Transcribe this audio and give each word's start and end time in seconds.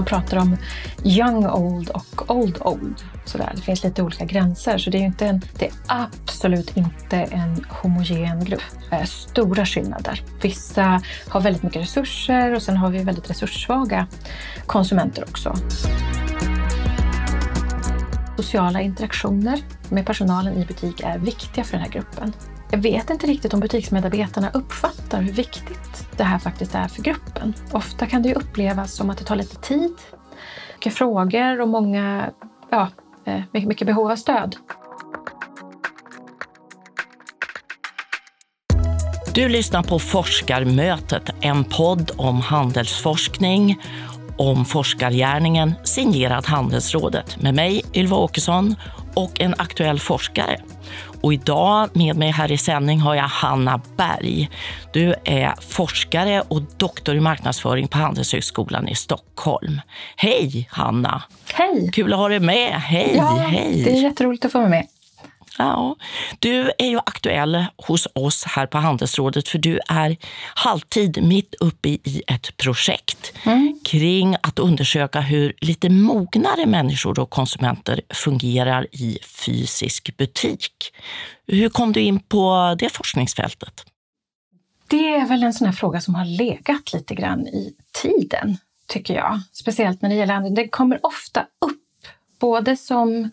man 0.00 0.04
pratar 0.04 0.36
om 0.36 0.56
young 1.04 1.46
old 1.46 1.90
och 1.90 2.30
old 2.30 2.58
old. 2.60 3.04
Sådär. 3.24 3.52
Det 3.56 3.62
finns 3.62 3.84
lite 3.84 4.02
olika 4.02 4.24
gränser, 4.24 4.78
så 4.78 4.90
det 4.90 4.98
är, 4.98 5.02
inte 5.02 5.26
en, 5.26 5.40
det 5.58 5.66
är 5.66 5.72
absolut 5.86 6.76
inte 6.76 7.16
en 7.16 7.64
homogen 7.68 8.44
grupp. 8.44 8.62
Eh, 8.90 9.04
stora 9.04 9.66
skillnader. 9.66 10.22
Vissa 10.42 11.02
har 11.28 11.40
väldigt 11.40 11.62
mycket 11.62 11.82
resurser 11.82 12.54
och 12.54 12.62
sen 12.62 12.76
har 12.76 12.90
vi 12.90 13.02
väldigt 13.02 13.30
resurssvaga 13.30 14.06
konsumenter 14.66 15.24
också. 15.28 15.54
Sociala 18.36 18.80
interaktioner 18.80 19.60
med 19.88 20.06
personalen 20.06 20.62
i 20.62 20.66
butik 20.66 21.00
är 21.00 21.18
viktiga 21.18 21.64
för 21.64 21.72
den 21.72 21.80
här 21.80 21.92
gruppen. 21.92 22.32
Jag 22.72 22.78
vet 22.78 23.10
inte 23.10 23.26
riktigt 23.26 23.54
om 23.54 23.60
butiksmedarbetarna 23.60 24.50
uppfattar 24.50 25.22
hur 25.22 25.32
viktigt 25.32 26.08
det 26.16 26.24
här 26.24 26.38
faktiskt 26.38 26.74
är 26.74 26.88
för 26.88 27.02
gruppen. 27.02 27.54
Ofta 27.72 28.06
kan 28.06 28.22
det 28.22 28.28
ju 28.28 28.34
upplevas 28.34 28.94
som 28.94 29.10
att 29.10 29.18
det 29.18 29.24
tar 29.24 29.36
lite 29.36 29.56
tid, 29.56 29.94
mycket 30.74 30.94
frågor 30.94 31.60
och 31.60 31.68
många, 31.68 32.30
ja, 32.70 32.88
eh, 33.24 33.40
mycket 33.52 33.86
behov 33.86 34.10
av 34.10 34.16
stöd. 34.16 34.56
Du 39.34 39.48
lyssnar 39.48 39.82
på 39.82 39.98
Forskarmötet, 39.98 41.30
en 41.40 41.64
podd 41.64 42.10
om 42.16 42.40
handelsforskning, 42.40 43.78
om 44.36 44.64
forskargärningen 44.64 45.74
signerad 45.84 46.46
Handelsrådet 46.46 47.42
med 47.42 47.54
mig, 47.54 47.82
Ylva 47.94 48.16
Åkesson, 48.16 48.74
och 49.14 49.40
en 49.40 49.54
aktuell 49.58 49.98
forskare. 50.00 50.60
Och 51.20 51.32
idag 51.32 51.88
med 51.92 52.16
mig 52.16 52.30
här 52.30 52.52
i 52.52 52.58
sändning 52.58 53.00
har 53.00 53.14
jag 53.14 53.22
Hanna 53.22 53.80
Berg. 53.96 54.50
Du 54.92 55.14
är 55.24 55.54
forskare 55.60 56.42
och 56.48 56.62
doktor 56.76 57.16
i 57.16 57.20
marknadsföring 57.20 57.88
på 57.88 57.98
Handelshögskolan 57.98 58.88
i 58.88 58.94
Stockholm. 58.94 59.80
Hej 60.16 60.68
Hanna! 60.70 61.22
Hej! 61.52 61.90
Kul 61.92 62.12
att 62.12 62.18
ha 62.18 62.28
dig 62.28 62.40
med. 62.40 62.72
Hej! 62.72 63.12
Ja, 63.16 63.24
hej. 63.24 63.82
Det 63.84 63.90
är 63.90 64.02
jätteroligt 64.02 64.44
att 64.44 64.52
få 64.52 64.58
vara 64.58 64.68
med. 64.68 64.86
Ja, 65.58 65.96
du 66.38 66.72
är 66.78 66.86
ju 66.86 66.98
aktuell 66.98 67.64
hos 67.76 68.08
oss 68.14 68.44
här 68.44 68.66
på 68.66 68.78
Handelsrådet 68.78 69.48
för 69.48 69.58
du 69.58 69.80
är 69.88 70.16
halvtid 70.54 71.22
mitt 71.22 71.54
uppe 71.54 71.88
i 71.88 72.22
ett 72.26 72.56
projekt 72.56 73.32
mm. 73.44 73.78
kring 73.84 74.36
att 74.42 74.58
undersöka 74.58 75.20
hur 75.20 75.52
lite 75.60 75.88
mognare 75.88 76.66
människor 76.66 77.18
och 77.18 77.30
konsumenter 77.30 78.00
fungerar 78.14 78.86
i 78.92 79.18
fysisk 79.46 80.16
butik. 80.16 80.92
Hur 81.46 81.68
kom 81.68 81.92
du 81.92 82.00
in 82.00 82.20
på 82.20 82.76
det 82.78 82.88
forskningsfältet? 82.88 83.84
Det 84.86 85.14
är 85.14 85.26
väl 85.26 85.42
en 85.42 85.54
sån 85.54 85.66
här 85.66 85.74
fråga 85.74 86.00
som 86.00 86.14
har 86.14 86.24
legat 86.24 86.92
lite 86.92 87.14
grann 87.14 87.46
i 87.46 87.74
tiden, 88.02 88.56
tycker 88.86 89.14
jag. 89.14 89.40
Speciellt 89.52 90.02
när 90.02 90.08
det 90.08 90.14
gäller 90.14 90.34
handel. 90.34 90.54
Det 90.54 90.68
kommer 90.68 91.06
ofta 91.06 91.40
upp, 91.40 92.06
både 92.38 92.76
som 92.76 93.30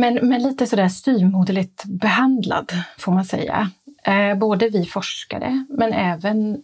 men, 0.00 0.28
men 0.28 0.42
lite 0.42 0.66
sådär 0.66 0.88
styrmoderligt 0.88 1.84
behandlad, 1.84 2.72
får 2.98 3.12
man 3.12 3.24
säga. 3.24 3.70
Eh, 4.04 4.34
både 4.38 4.68
vi 4.68 4.84
forskare, 4.84 5.64
men 5.68 5.92
även 5.92 6.62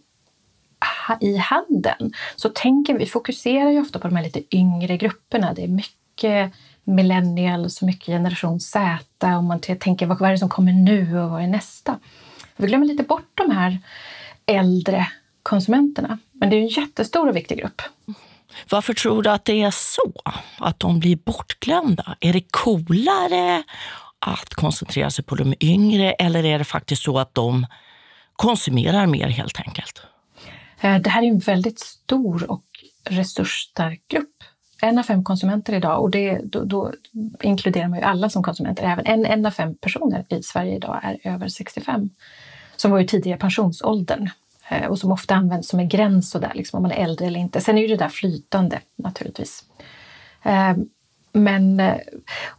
i 1.19 1.37
handeln 1.37 2.13
så 2.35 2.49
tänker 2.49 2.97
vi, 2.97 3.05
fokuserar 3.05 3.69
ju 3.69 3.81
ofta 3.81 3.99
på 3.99 4.07
de 4.07 4.15
här 4.15 4.23
lite 4.23 4.55
yngre 4.55 4.97
grupperna. 4.97 5.53
Det 5.53 5.63
är 5.63 5.67
mycket 5.67 6.53
millennials 6.83 7.81
och 7.81 7.85
mycket 7.85 8.05
generation 8.05 8.59
Z 8.59 9.37
och 9.37 9.43
man 9.43 9.59
tänker 9.59 10.05
vad 10.05 10.21
är 10.21 10.31
det 10.31 10.37
som 10.37 10.49
kommer 10.49 10.73
nu 10.73 11.19
och 11.19 11.29
vad 11.29 11.43
är 11.43 11.47
nästa? 11.47 11.99
Vi 12.55 12.67
glömmer 12.67 12.85
lite 12.85 13.03
bort 13.03 13.31
de 13.33 13.51
här 13.51 13.79
äldre 14.45 15.07
konsumenterna. 15.43 16.17
Men 16.31 16.49
det 16.49 16.55
är 16.55 16.61
en 16.61 16.67
jättestor 16.67 17.29
och 17.29 17.35
viktig 17.35 17.57
grupp. 17.57 17.81
Varför 18.69 18.93
tror 18.93 19.23
du 19.23 19.29
att 19.29 19.45
det 19.45 19.61
är 19.61 19.71
så? 19.71 20.13
Att 20.57 20.79
de 20.79 20.99
blir 20.99 21.15
bortglömda? 21.15 22.15
Är 22.19 22.33
det 22.33 22.43
coolare 22.51 23.63
att 24.19 24.53
koncentrera 24.53 25.09
sig 25.09 25.25
på 25.25 25.35
de 25.35 25.53
yngre 25.59 26.11
eller 26.11 26.45
är 26.45 26.57
det 26.57 26.63
faktiskt 26.63 27.03
så 27.03 27.19
att 27.19 27.33
de 27.33 27.65
konsumerar 28.35 29.05
mer 29.05 29.27
helt 29.27 29.59
enkelt? 29.59 30.01
Eh, 30.81 30.97
det 31.01 31.09
här 31.09 31.23
är 31.23 31.27
en 31.27 31.39
väldigt 31.39 31.79
stor 31.79 32.51
och 32.51 32.63
resursstark 33.09 34.01
grupp. 34.07 34.43
En 34.81 34.99
av 34.99 35.03
fem 35.03 35.23
konsumenter 35.23 35.73
idag, 35.73 36.01
och 36.01 36.11
det, 36.11 36.39
då, 36.43 36.63
då 36.63 36.93
inkluderar 37.41 37.87
man 37.87 37.99
ju 37.99 38.05
alla 38.05 38.29
som 38.29 38.43
konsumenter, 38.43 38.83
även 38.83 39.05
en, 39.05 39.25
en 39.25 39.45
av 39.45 39.51
fem 39.51 39.75
personer 39.75 40.25
i 40.29 40.43
Sverige 40.43 40.75
idag 40.75 40.99
är 41.03 41.33
över 41.33 41.47
65, 41.47 42.09
som 42.75 42.91
var 42.91 42.99
ju 42.99 43.07
tidigare 43.07 43.39
pensionsåldern. 43.39 44.29
Eh, 44.69 44.87
och 44.87 44.99
som 44.99 45.11
ofta 45.11 45.35
används 45.35 45.69
som 45.69 45.79
en 45.79 45.89
gräns 45.89 46.29
så 46.29 46.39
där, 46.39 46.51
liksom, 46.53 46.77
om 46.77 46.83
man 46.83 46.91
är 46.91 47.03
äldre 47.03 47.27
eller 47.27 47.39
inte. 47.39 47.61
Sen 47.61 47.77
är 47.77 47.81
ju 47.81 47.87
det 47.87 47.95
där 47.95 48.09
flytande 48.09 48.79
naturligtvis. 48.95 49.63
Eh, 50.43 50.73
men 51.35 51.79
eh, 51.79 51.97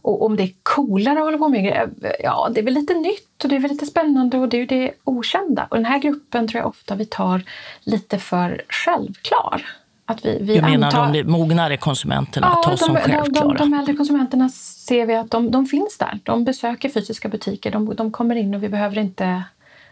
om 0.01 0.35
det 0.35 0.43
är 0.43 0.51
coolare 0.63 1.19
att 1.19 1.25
hålla 1.25 1.37
på 1.37 1.49
med 1.49 1.89
ja 2.23 2.49
det 2.51 2.59
är 2.59 2.63
väl 2.63 2.73
lite 2.73 2.93
nytt 2.93 3.43
och 3.43 3.49
det 3.49 3.55
är 3.55 3.59
väl 3.59 3.71
lite 3.71 3.85
spännande 3.85 4.37
och 4.37 4.49
det 4.49 4.57
är 4.57 4.59
ju 4.59 4.65
det 4.65 4.91
okända. 5.03 5.67
Och 5.69 5.75
den 5.75 5.85
här 5.85 5.99
gruppen 5.99 6.47
tror 6.47 6.59
jag 6.59 6.67
ofta 6.67 6.95
vi 6.95 7.05
tar 7.05 7.43
lite 7.83 8.19
för 8.19 8.61
självklar. 8.69 9.65
Att 10.05 10.25
vi, 10.25 10.37
vi 10.41 10.55
du 10.55 10.61
menar 10.61 10.87
antar... 10.87 11.13
de 11.13 11.23
mognare 11.23 11.77
konsumenterna 11.77 12.47
ja, 12.55 12.69
tas 12.69 12.85
som 12.85 12.95
självklara? 12.95 13.47
De, 13.47 13.57
de, 13.57 13.71
de 13.71 13.73
äldre 13.73 13.93
konsumenterna 13.93 14.49
ser 14.49 15.05
vi 15.05 15.15
att 15.15 15.31
de, 15.31 15.51
de 15.51 15.65
finns 15.65 15.97
där. 15.97 16.19
De 16.23 16.43
besöker 16.43 16.89
fysiska 16.89 17.29
butiker, 17.29 17.71
de, 17.71 17.95
de 17.95 18.11
kommer 18.11 18.35
in 18.35 18.55
och 18.55 18.63
vi 18.63 18.69
behöver 18.69 18.97
inte 18.97 19.43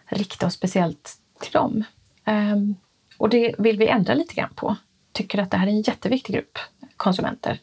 rikta 0.06 0.46
oss 0.46 0.54
speciellt 0.54 1.12
till 1.40 1.52
dem. 1.52 1.84
Um, 2.26 2.76
och 3.18 3.30
det 3.30 3.56
vill 3.58 3.78
vi 3.78 3.88
ändra 3.88 4.14
lite 4.14 4.34
grann 4.34 4.54
på. 4.56 4.76
Tycker 5.12 5.40
att 5.40 5.52
det 5.52 5.58
här 5.58 5.68
är 5.68 5.72
en 5.72 5.82
jätteviktig 5.82 6.36
grupp 6.36 6.58
konsumenter 6.98 7.60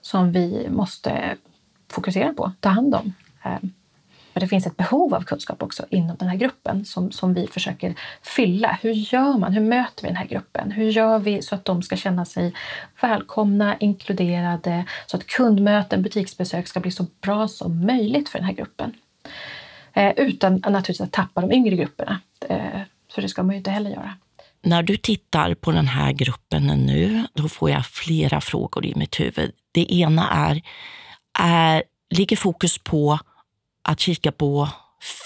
som 0.00 0.32
vi 0.32 0.68
måste 0.70 1.36
fokusera 1.88 2.34
på, 2.34 2.52
ta 2.60 2.68
hand 2.68 2.94
om. 2.94 3.12
Um, 3.44 3.72
det 4.40 4.48
finns 4.48 4.66
ett 4.66 4.76
behov 4.76 5.14
av 5.14 5.20
kunskap 5.20 5.62
också 5.62 5.86
inom 5.90 6.16
den 6.16 6.28
här 6.28 6.36
gruppen 6.36 6.84
som, 6.84 7.12
som 7.12 7.34
vi 7.34 7.46
försöker 7.46 7.94
fylla. 8.22 8.78
Hur 8.82 8.92
gör 8.92 9.38
man? 9.38 9.52
Hur 9.52 9.60
möter 9.60 10.02
vi 10.02 10.08
den 10.08 10.16
här 10.16 10.26
gruppen? 10.26 10.70
Hur 10.70 10.90
gör 10.90 11.18
vi 11.18 11.42
så 11.42 11.54
att 11.54 11.64
de 11.64 11.82
ska 11.82 11.96
känna 11.96 12.24
sig 12.24 12.54
välkomna, 13.00 13.76
inkluderade, 13.80 14.84
så 15.06 15.16
att 15.16 15.26
kundmöten, 15.26 16.02
butiksbesök 16.02 16.66
ska 16.66 16.80
bli 16.80 16.90
så 16.90 17.06
bra 17.20 17.48
som 17.48 17.86
möjligt 17.86 18.28
för 18.28 18.38
den 18.38 18.46
här 18.46 18.54
gruppen? 18.54 18.92
Eh, 19.92 20.12
utan 20.16 20.54
naturligtvis 20.54 21.00
att 21.00 21.12
tappa 21.12 21.40
de 21.40 21.52
yngre 21.52 21.76
grupperna. 21.76 22.20
Eh, 22.48 22.69
för 23.10 23.22
det 23.22 23.28
ska 23.28 23.42
man 23.42 23.54
ju 23.54 23.58
inte 23.58 23.70
heller 23.70 23.90
göra. 23.90 24.14
När 24.62 24.82
du 24.82 24.96
tittar 24.96 25.54
på 25.54 25.70
den 25.70 25.86
här 25.86 26.12
gruppen 26.12 26.66
nu, 26.66 27.26
då 27.34 27.48
får 27.48 27.70
jag 27.70 27.86
flera 27.86 28.40
frågor 28.40 28.86
i 28.86 28.94
mitt 28.94 29.20
huvud. 29.20 29.52
Det 29.72 29.94
ena 29.94 30.30
är, 30.30 30.62
är 31.38 31.82
ligger 32.10 32.36
fokus 32.36 32.78
på 32.78 33.18
att 33.82 34.00
kika 34.00 34.32
på 34.32 34.68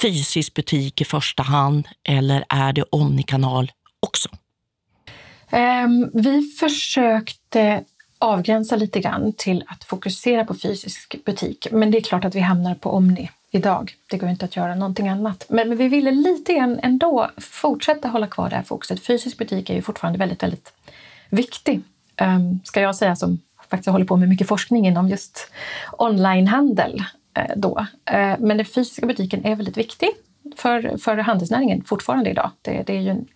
fysisk 0.03 0.55
butik 0.55 1.01
i 1.01 1.05
första 1.05 1.43
hand 1.43 1.89
eller 2.09 2.45
är 2.49 2.73
det 2.73 2.83
omnikanal 2.83 3.73
också? 4.01 4.29
Um, 5.53 6.11
vi 6.15 6.43
försökte 6.43 7.85
avgränsa 8.19 8.77
lite 8.77 9.01
grann 9.01 9.33
till 9.33 9.65
att 9.67 9.85
fokusera 9.85 10.45
på 10.45 10.55
fysisk 10.55 11.25
butik. 11.25 11.67
Men 11.71 11.91
det 11.91 11.99
är 11.99 12.03
klart 12.03 12.25
att 12.25 12.35
vi 12.35 12.41
hamnar 12.41 12.75
på 12.75 12.91
Omni 12.91 13.31
idag. 13.55 13.93
Det 14.11 14.19
går 14.19 14.29
inte 14.29 14.45
att 14.45 14.57
göra 14.57 14.75
någonting 14.75 15.09
annat. 15.09 15.47
Men, 15.49 15.69
men 15.69 15.79
vi 15.79 15.89
ville 15.89 16.11
lite 16.11 16.55
grann 16.55 16.81
ändå 16.83 17.31
fortsätta 17.39 18.09
hålla 18.09 18.27
kvar 18.27 18.51
det 18.51 18.57
här 18.57 18.63
fokuset. 18.63 19.01
Fysisk 19.01 19.39
butik 19.39 19.71
är 19.71 19.75
ju 19.75 19.83
fortfarande 19.83 20.19
väldigt, 20.19 20.43
väldigt 20.43 20.73
viktig. 21.31 21.81
Um, 22.21 22.61
ska 22.65 22.81
jag 22.81 22.97
säga 22.97 23.17
som 23.17 23.41
faktiskt 23.71 23.89
håller 23.89 24.05
på 24.05 24.17
med 24.17 24.29
mycket 24.29 24.49
forskning 24.49 24.87
inom 24.87 25.09
just 25.09 25.51
onlinehandel 25.99 27.05
uh, 27.39 27.57
då. 27.57 27.79
Uh, 28.13 28.35
men 28.39 28.57
den 28.57 28.65
fysiska 28.65 29.07
butiken 29.07 29.45
är 29.45 29.57
väldigt 29.57 29.77
viktig 29.77 30.09
för, 30.57 30.99
för 30.99 31.17
handelsnäringen 31.17 31.85
fortfarande 31.85 32.31
idag. 32.31 32.51
Det, 32.63 32.83
det 32.83 32.97
är 32.97 33.01
ju 33.01 33.11
en 33.11 33.27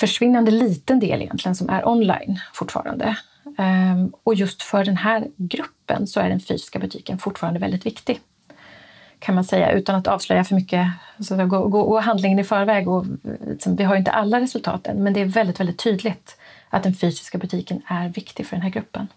försvinnande 0.00 0.50
liten 0.50 1.00
del 1.00 1.22
egentligen 1.22 1.54
som 1.54 1.70
är 1.70 1.88
online 1.88 2.40
fortfarande. 2.52 3.16
Um, 3.44 4.12
och 4.24 4.34
just 4.34 4.62
för 4.62 4.84
den 4.84 4.96
här 4.96 5.26
gruppen 5.36 6.06
så 6.06 6.20
är 6.20 6.28
den 6.28 6.40
fysiska 6.40 6.78
butiken 6.78 7.18
fortfarande 7.18 7.60
väldigt 7.60 7.86
viktig 7.86 8.20
kan 9.18 9.34
man 9.34 9.44
säga, 9.44 9.72
utan 9.72 9.96
att 9.96 10.06
avslöja 10.06 10.44
för 10.44 10.54
mycket. 10.54 10.86
Så 11.20 11.36
gå, 11.36 11.68
gå, 11.68 11.82
gå 11.82 12.00
handlingen 12.00 12.38
i 12.38 12.44
förväg. 12.44 12.88
Och, 12.88 13.04
liksom, 13.46 13.76
vi 13.76 13.84
har 13.84 13.96
inte 13.96 14.10
alla 14.10 14.40
resultaten, 14.40 15.02
men 15.02 15.12
det 15.12 15.20
är 15.20 15.24
väldigt, 15.24 15.60
väldigt 15.60 15.78
tydligt 15.78 16.36
att 16.70 16.82
den 16.82 16.94
fysiska 16.94 17.38
butiken 17.38 17.82
är 17.88 18.08
viktig 18.08 18.46
för 18.46 18.56
den 18.56 18.62
här 18.62 18.70
gruppen. 18.70 19.08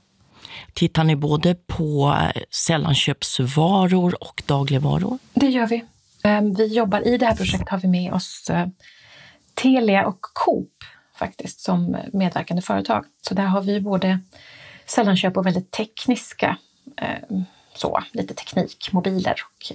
Tittar 0.73 1.03
ni 1.03 1.15
både 1.15 1.55
på 1.55 2.17
sällanköpsvaror 2.49 4.23
och 4.23 4.43
dagligvaror? 4.45 5.17
Det 5.33 5.47
gör 5.47 5.67
vi. 5.67 5.85
Ehm, 6.23 6.53
vi 6.53 6.65
jobbar 6.65 7.07
i 7.07 7.17
det 7.17 7.25
här 7.25 7.35
projektet 7.35 7.69
har 7.69 7.77
vi 7.77 7.87
med 7.87 8.13
oss 8.13 8.49
eh, 8.49 8.67
Telia 9.53 10.07
och 10.07 10.21
Coop 10.21 10.83
faktiskt 11.15 11.59
som 11.59 11.97
medverkande 12.13 12.61
företag. 12.61 13.05
Så 13.21 13.33
där 13.33 13.45
har 13.45 13.61
vi 13.61 13.81
både 13.81 14.19
sällanköp 14.85 15.37
och 15.37 15.45
väldigt 15.45 15.71
tekniska 15.71 16.57
ehm, 16.97 17.45
så, 17.75 18.03
lite 18.11 18.33
teknik, 18.33 18.89
mobiler 18.91 19.35
och 19.45 19.71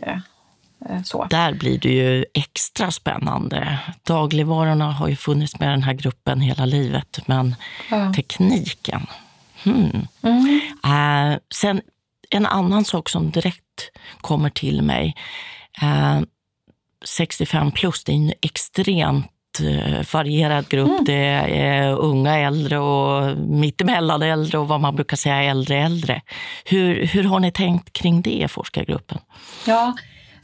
Eh, 0.89 1.03
så. 1.03 1.25
Där 1.25 1.53
blir 1.53 1.79
det 1.79 1.93
ju 1.93 2.25
extra 2.35 2.91
spännande. 2.91 3.79
Dagligvarorna 4.03 4.93
har 4.93 5.09
ju 5.09 5.17
funnits 5.17 5.59
med 5.61 5.69
den 5.69 5.83
här 5.83 5.93
gruppen 5.93 6.41
hela 6.41 6.65
livet, 6.67 7.19
men 7.27 7.55
ja. 7.91 8.13
tekniken. 8.13 9.07
Hmm. 9.63 10.07
Mm. 10.23 10.61
Uh, 10.87 11.39
sen 11.55 11.81
en 12.31 12.47
annan 12.47 12.85
sak 12.85 13.09
som 13.09 13.31
direkt 13.31 13.91
kommer 14.21 14.51
till 14.51 14.83
mig. 14.83 15.15
Uh, 15.83 16.23
65 17.05 17.71
plus, 17.71 18.05
det 18.05 18.13
är 18.13 18.17
en 18.17 18.33
extremt 18.41 19.27
eh, 19.61 20.13
varierad 20.13 20.69
grupp. 20.69 20.89
Mm. 20.89 21.05
Det 21.05 21.25
är 21.57 21.99
unga, 21.99 22.39
äldre 22.39 22.79
och 22.79 23.39
mittemellan 23.39 24.23
äldre 24.23 24.59
och 24.59 24.69
vad 24.69 24.81
man 24.81 24.95
brukar 24.95 25.17
säga 25.17 25.43
äldre, 25.43 25.77
äldre. 25.77 26.23
Hur, 26.65 27.07
hur 27.07 27.25
har 27.25 27.41
ni 27.41 27.53
tänkt 27.53 27.93
kring 27.93 28.23
det, 28.23 28.51
forskargruppen? 28.51 29.19
Ja, 29.67 29.95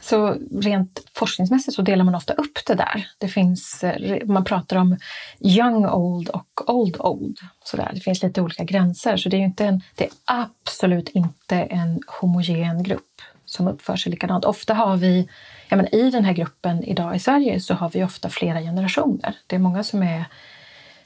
så 0.00 0.36
rent 0.60 1.02
forskningsmässigt 1.14 1.74
så 1.74 1.82
delar 1.82 2.04
man 2.04 2.14
ofta 2.14 2.32
upp 2.32 2.58
det 2.66 2.74
där. 2.74 3.06
Det 3.18 3.28
finns, 3.28 3.84
eh, 3.84 4.26
man 4.26 4.44
pratar 4.44 4.76
om 4.76 4.98
young 5.40 5.86
old 5.86 6.28
och 6.28 6.70
old 6.70 6.96
old. 6.98 7.38
Så 7.64 7.76
där. 7.76 7.90
Det 7.94 8.00
finns 8.00 8.22
lite 8.22 8.40
olika 8.40 8.64
gränser, 8.64 9.16
så 9.16 9.28
det 9.28 9.36
är, 9.36 9.40
inte 9.40 9.64
en, 9.64 9.82
det 9.94 10.04
är 10.04 10.10
absolut 10.24 11.08
inte 11.08 11.56
en 11.56 12.00
homogen 12.20 12.82
grupp 12.82 13.02
som 13.50 13.69
uppför 13.69 13.97
sig 13.97 14.11
likadant. 14.11 14.44
Ofta 14.44 14.75
har 14.75 14.97
vi, 14.97 15.29
ja 15.69 15.76
men 15.76 15.94
i 15.94 16.11
den 16.11 16.25
här 16.25 16.32
gruppen 16.32 16.85
idag 16.85 17.17
i 17.17 17.19
Sverige 17.19 17.61
så 17.61 17.75
har 17.75 17.91
vi 17.91 18.05
ofta 18.05 18.29
flera 18.29 18.61
generationer. 18.61 19.37
Det 19.47 19.56
är 19.56 19.61
många 19.61 19.85
som 19.85 20.02
är 20.02 20.25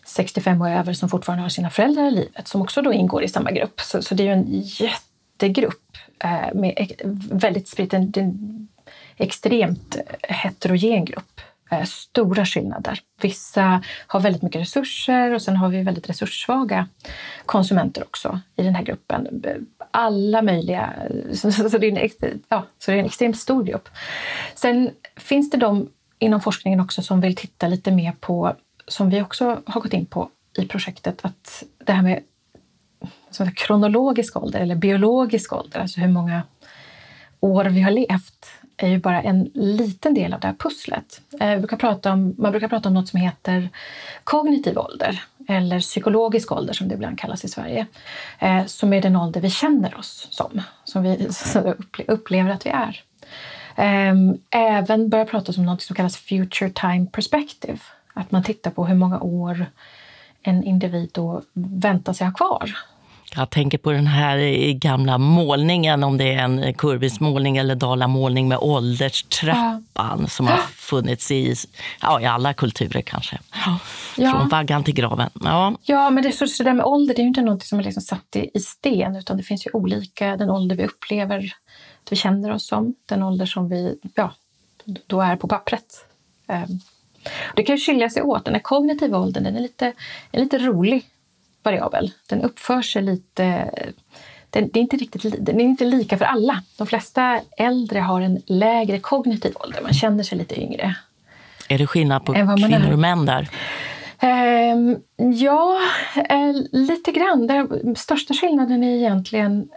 65 0.06 0.61
och 0.61 0.70
över 0.70 0.93
som 0.93 1.08
fortfarande 1.08 1.43
har 1.43 1.49
sina 1.49 1.70
föräldrar 1.70 2.08
i 2.08 2.11
livet 2.11 2.49
som 2.49 2.62
också 2.62 2.82
då 2.82 2.93
ingår 2.93 3.23
i 3.23 3.29
samma 3.29 3.50
grupp. 3.50 3.81
Så, 3.81 4.02
så 4.02 4.14
det 4.14 4.23
är 4.23 4.25
ju 4.25 4.32
en 4.32 4.62
jättegrupp 4.62 5.96
eh, 6.25 6.55
med 6.55 6.93
väldigt 7.31 7.69
spridd, 7.69 7.94
en, 7.94 8.12
en 8.17 8.69
extremt 9.17 9.97
heterogen 10.23 11.05
grupp. 11.05 11.40
Eh, 11.75 11.85
stora 11.85 12.44
skillnader. 12.44 13.00
Vissa 13.21 13.82
har 14.06 14.21
väldigt 14.21 14.43
mycket 14.43 14.61
resurser 14.61 15.35
och 15.35 15.43
sen 15.43 15.56
har 15.56 15.69
vi 15.69 15.82
väldigt 15.82 16.09
resurssvaga 16.09 16.88
konsumenter 17.47 18.03
också 18.03 18.41
i 18.56 18.62
den 18.62 18.75
här 18.75 18.82
gruppen. 18.82 19.44
Alla 19.91 20.43
möjliga, 20.43 20.93
eh, 21.11 21.35
så, 21.35 21.79
det, 21.79 21.87
är 21.87 21.99
en, 21.99 22.43
ja, 22.49 22.67
så 22.79 22.91
det 22.91 22.97
är 22.97 23.00
en 23.00 23.06
extremt 23.06 23.38
stor 23.38 23.65
grupp. 23.65 23.88
Sen 24.55 24.91
finns 25.17 25.50
det 25.50 25.56
de 25.56 25.88
inom 26.19 26.41
forskningen 26.41 26.81
också 26.81 27.03
som 27.03 27.21
vill 27.21 27.37
titta 27.37 27.69
lite 27.69 27.91
mer 27.91 28.12
på, 28.21 28.56
som 28.88 29.11
vi 29.11 29.23
också 29.23 29.62
har 29.67 29.81
gått 29.81 29.93
in 29.93 30.06
på 30.06 30.29
i 30.59 30.67
projektet, 30.67 31.25
att 31.25 31.65
det 31.79 31.93
här 31.93 32.03
med 32.03 32.23
kronologisk 33.56 34.37
ålder 34.37 34.61
eller 34.61 34.75
biologisk 34.75 35.53
ålder, 35.53 35.81
alltså 35.81 36.00
hur 36.00 36.09
många 36.09 36.43
år 37.41 37.65
vi 37.65 37.81
har 37.81 37.91
levt 37.91 38.47
är 38.76 38.88
ju 38.88 38.99
bara 38.99 39.23
en 39.23 39.50
liten 39.55 40.15
del 40.15 40.35
av 40.35 40.41
det 40.41 40.47
här 40.47 40.55
pusslet. 40.55 41.21
Eh, 41.41 41.59
brukar 41.59 41.76
prata 41.76 42.12
om, 42.12 42.35
man 42.38 42.50
brukar 42.50 42.69
prata 42.69 42.88
om 42.88 42.94
något 42.94 43.09
som 43.09 43.21
heter 43.21 43.69
kognitiv 44.25 44.79
ålder 44.79 45.23
eller 45.49 45.81
psykologisk 45.81 46.53
ålder 46.53 46.73
som 46.73 46.88
det 46.88 46.94
ibland 46.94 47.19
kallas 47.19 47.44
i 47.44 47.49
Sverige. 47.49 47.87
Eh, 48.38 48.65
som 48.65 48.93
är 48.93 49.03
den 49.03 49.17
ålder 49.17 49.41
vi 49.41 49.50
känner 49.50 49.99
oss 49.99 50.26
som, 50.31 50.62
som 50.85 51.03
vi 51.03 51.29
upplever 52.09 52.50
att 52.50 52.67
vi 52.67 52.71
är. 52.71 53.03
Ehm, 53.76 54.38
även 54.50 55.09
börja 55.09 55.25
prata 55.25 55.53
om 55.56 55.65
något 55.65 55.82
som 55.82 55.97
kallas 55.97 56.17
future 56.17 56.71
time 56.71 57.06
perspective. 57.12 57.79
Att 58.15 58.31
man 58.31 58.43
tittar 58.43 58.71
på 58.71 58.87
hur 58.87 58.94
många 58.94 59.21
år 59.21 59.67
en 60.43 60.65
individ 60.65 61.11
då 61.12 61.43
väntar 61.53 62.12
sig 62.12 62.26
ha 62.26 62.35
kvar 62.35 62.71
jag 63.36 63.50
tänker 63.50 63.78
på 63.78 63.92
den 63.92 64.06
här 64.06 64.72
gamla 64.72 65.19
målningen, 65.19 66.04
om 66.04 66.19
det 66.19 66.34
är 66.34 66.38
en 66.38 66.75
målning 67.20 67.56
eller 67.56 67.75
dalamålning 67.75 68.48
med 68.48 68.58
ålderstrappan 68.58 70.19
ja. 70.20 70.26
som 70.28 70.46
har 70.46 70.56
funnits 70.56 71.31
i, 71.31 71.54
ja, 72.00 72.20
i 72.20 72.26
alla 72.26 72.54
kulturer 72.54 73.00
kanske. 73.00 73.38
Ja. 74.16 74.31
Från 74.32 74.48
vaggan 74.48 74.84
till 74.84 74.94
graven. 74.94 75.31
Ja, 75.40 75.75
ja 75.82 76.10
men 76.10 76.22
det, 76.22 76.32
så, 76.32 76.46
så 76.46 76.62
där 76.62 76.72
med 76.72 76.86
ålder 76.86 77.14
det 77.14 77.20
är 77.20 77.22
ju 77.25 77.28
inte 77.28 77.42
något 77.42 77.62
som 77.62 77.78
är 77.78 77.82
liksom 77.82 78.02
satt 78.02 78.36
i, 78.36 78.50
i 78.54 78.60
sten 78.60 79.16
utan 79.16 79.37
det 79.37 79.42
finns 79.42 79.66
ju 79.66 79.70
olika, 79.72 80.37
den 80.37 80.50
ålder 80.50 80.76
vi 80.76 80.84
upplever 80.84 81.52
att 82.04 82.12
vi 82.12 82.16
känner 82.16 82.52
oss 82.52 82.66
som, 82.66 82.94
den 83.06 83.22
ålder 83.22 83.46
som 83.46 83.69
vi 83.69 83.98
ja, 84.14 84.34
då 85.06 85.20
är 85.20 85.37
på 85.37 85.48
pappret. 85.48 86.06
Um, 86.48 86.80
det 87.56 87.62
kan 87.62 87.76
ju 87.76 87.80
skilja 87.80 88.10
sig 88.10 88.22
åt. 88.22 88.44
Den 88.44 88.54
här 88.54 88.60
kognitiva 88.60 89.19
åldern 89.19 89.44
den 89.44 89.56
är 89.56 89.60
lite, 89.60 89.92
är 90.32 90.40
lite 90.40 90.58
rolig 90.58 91.04
variabel. 91.64 92.12
Den 92.28 92.43
uppför 92.43 92.82
sig 92.82 93.02
lite... 93.02 93.70
Den, 94.50 94.70
det 94.72 94.78
är 94.78 94.81
inte 94.81 94.96
riktigt, 94.96 95.46
den 95.46 95.61
är 95.61 95.64
inte 95.64 95.84
lika 95.84 96.19
för 96.19 96.25
alla. 96.25 96.62
De 96.78 96.87
flesta 96.87 97.40
äldre 97.56 97.99
har 97.99 98.20
en 98.20 98.43
lägre 98.46 98.99
kognitiv 98.99 99.52
ålder. 99.56 99.82
Man 99.82 99.93
känner 99.93 100.22
sig 100.22 100.38
lite 100.38 100.61
yngre. 100.61 100.94
Är 101.69 101.78
det 101.78 101.87
skillnad 101.87 102.25
på 102.25 102.32
kvinnor 102.32 102.93
och 102.93 102.99
män 102.99 103.26
där? 103.26 103.49
Um, 104.22 104.96
ja, 105.34 105.78
uh, 106.32 106.62
lite 106.72 107.12
grann. 107.12 107.46
Den 107.46 107.96
största 107.96 108.34
skillnaden 108.34 108.84
är 108.84 108.96
egentligen, 108.96 109.69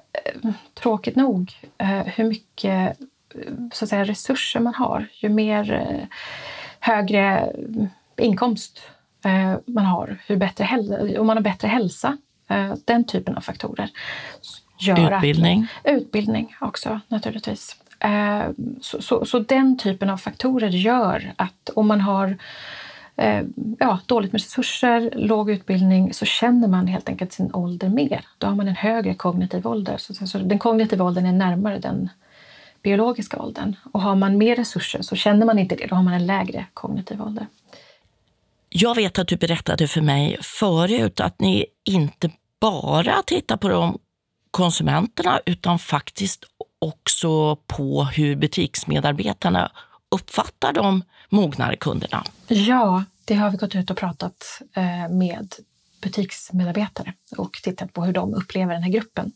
uh, 0.44 0.51
tråkigt 0.74 1.16
nog, 1.16 1.54
uh, 1.84 2.04
hur 2.04 2.24
mycket 2.24 2.98
så 3.74 3.86
att 3.86 3.89
säga, 3.89 4.04
resurser 4.04 4.60
man 4.60 4.74
har. 4.74 5.07
Ju 5.13 5.30
mer 5.30 6.07
högre 6.80 7.54
inkomst 8.18 8.81
Eh, 8.89 8.97
man 9.65 9.85
har, 9.85 10.18
hur 10.27 10.35
bättre 10.35 10.63
om 11.19 11.27
man 11.27 11.38
har 11.38 11.44
bättre 11.44 11.68
hälsa. 11.68 12.18
Eh, 12.47 12.74
den 12.85 13.03
typen 13.03 13.35
av 13.35 13.41
faktorer. 13.41 13.89
utbildning? 15.18 15.68
Att, 15.83 15.91
utbildning 15.91 16.56
också 16.62 17.00
naturligtvis. 17.07 17.75
Eh, 18.00 18.50
så, 18.81 19.01
så, 19.01 19.25
så, 19.25 19.39
den 19.39 19.77
typen 19.77 20.09
av 20.09 20.18
faktorer 20.18 20.69
gör 20.69 21.33
att 21.35 21.69
om 21.75 21.88
man 21.88 22.01
har 22.01 22.38
ja, 23.79 24.00
dåligt 24.06 24.31
med 24.31 24.41
resurser, 24.41 25.12
låg 25.15 25.50
utbildning, 25.50 26.13
så 26.13 26.25
känner 26.25 26.68
man 26.68 26.88
helt 26.88 27.09
enkelt 27.09 27.33
sin 27.33 27.53
ålder 27.53 27.89
mer. 27.89 28.25
Då 28.38 28.47
har 28.47 28.56
man 28.56 28.68
en 28.68 28.75
högre 28.75 29.13
kognitiv 29.13 29.68
ålder. 29.68 29.97
Så, 29.97 30.27
så 30.27 30.38
den 30.38 30.59
kognitiva 30.59 31.06
åldern 31.06 31.25
är 31.25 31.31
närmare 31.31 31.79
den 31.79 32.09
biologiska 32.81 33.38
åldern. 33.38 33.75
Och 33.91 34.01
har 34.01 34.15
man 34.15 34.38
mer 34.38 34.56
resurser 34.56 35.01
så 35.01 35.15
känner 35.15 35.45
man 35.45 35.59
inte 35.59 35.75
det, 35.75 35.88
då 35.88 35.95
har 35.95 36.03
man 36.03 36.13
en 36.13 36.25
lägre 36.25 36.65
kognitiv 36.74 37.21
ålder. 37.21 37.47
Jag 38.79 38.95
vet 38.95 39.19
att 39.19 39.27
du 39.27 39.38
berättade 39.38 39.88
för 39.88 40.01
mig 40.01 40.38
förut 40.41 41.19
att 41.19 41.39
ni 41.39 41.65
inte 41.83 42.31
bara 42.59 43.24
tittar 43.24 43.57
på 43.57 43.69
de 43.69 44.00
konsumenterna 44.51 45.39
utan 45.45 45.79
faktiskt 45.79 46.44
också 46.79 47.56
på 47.56 48.03
hur 48.03 48.35
butiksmedarbetarna 48.35 49.72
uppfattar 50.12 50.74
de 50.74 51.03
mognare 51.29 51.75
kunderna. 51.75 52.24
Ja, 52.48 53.03
det 53.25 53.36
har 53.36 53.50
vi 53.50 53.57
gått 53.57 53.75
ut 53.75 53.91
och 53.91 53.98
pratat 53.98 54.62
eh, 54.74 55.10
med 55.10 55.53
butiksmedarbetare 56.01 57.13
och 57.38 57.60
tittat 57.63 57.93
på 57.93 58.05
hur 58.05 58.13
de 58.13 58.34
upplever 58.34 58.74
den 58.74 58.84
här 58.84 58.91
gruppen. 58.91 59.31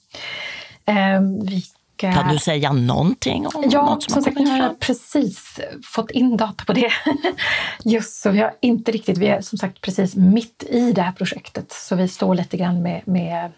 Eh, 0.86 1.22
vi 1.44 1.64
kan 2.02 2.34
du 2.34 2.40
säga 2.40 2.74
någonting 2.74 3.48
om 3.48 3.64
ja, 3.70 3.86
något 3.86 4.04
som, 4.04 4.14
som 4.14 4.24
sagt, 4.24 4.40
jag 4.40 4.48
har 4.48 4.74
precis 4.74 5.60
fått 5.86 6.12
in 6.12 6.38
data 6.38 6.66
på 6.66 6.74
det. 6.74 6.92
Just 7.86 8.22
så 8.22 8.30
vi 8.30 8.40
har 8.40 8.54
inte 8.62 8.92
riktigt, 8.92 9.18
vi 9.18 9.28
är 9.28 9.42
som 9.42 9.58
sagt 9.58 9.82
precis 9.82 10.16
mitt 10.16 10.64
i 10.70 10.92
det 10.92 11.02
här 11.02 11.12
projektet 11.12 11.72
så 11.72 11.96
vi 11.96 12.08
står 12.08 12.36
lite 12.36 12.58
grann 12.58 12.82
med, 12.82 13.02
med 13.06 13.52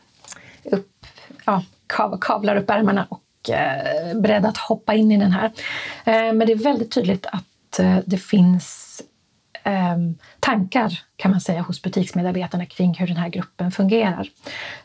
upp, 0.63 1.05
ja, 1.45 1.63
kav, 1.87 2.17
kavlar 2.21 2.55
upp 2.55 2.69
ärmarna 2.69 3.07
och 3.09 3.49
eh, 3.49 4.17
beredda 4.17 4.49
att 4.49 4.57
hoppa 4.57 4.93
in 4.93 5.11
i 5.11 5.17
den 5.17 5.31
här. 5.31 5.45
Eh, 6.05 6.33
men 6.33 6.39
det 6.39 6.51
är 6.51 6.63
väldigt 6.63 6.91
tydligt 6.91 7.25
att 7.25 7.79
eh, 7.79 7.97
det 8.05 8.17
finns 8.17 9.01
eh, 9.63 9.97
tankar 10.39 10.99
kan 11.15 11.31
man 11.31 11.41
säga 11.41 11.61
hos 11.61 11.81
butiksmedarbetarna 11.81 12.65
kring 12.65 12.93
hur 12.93 13.07
den 13.07 13.17
här 13.17 13.29
gruppen 13.29 13.71
fungerar. 13.71 14.29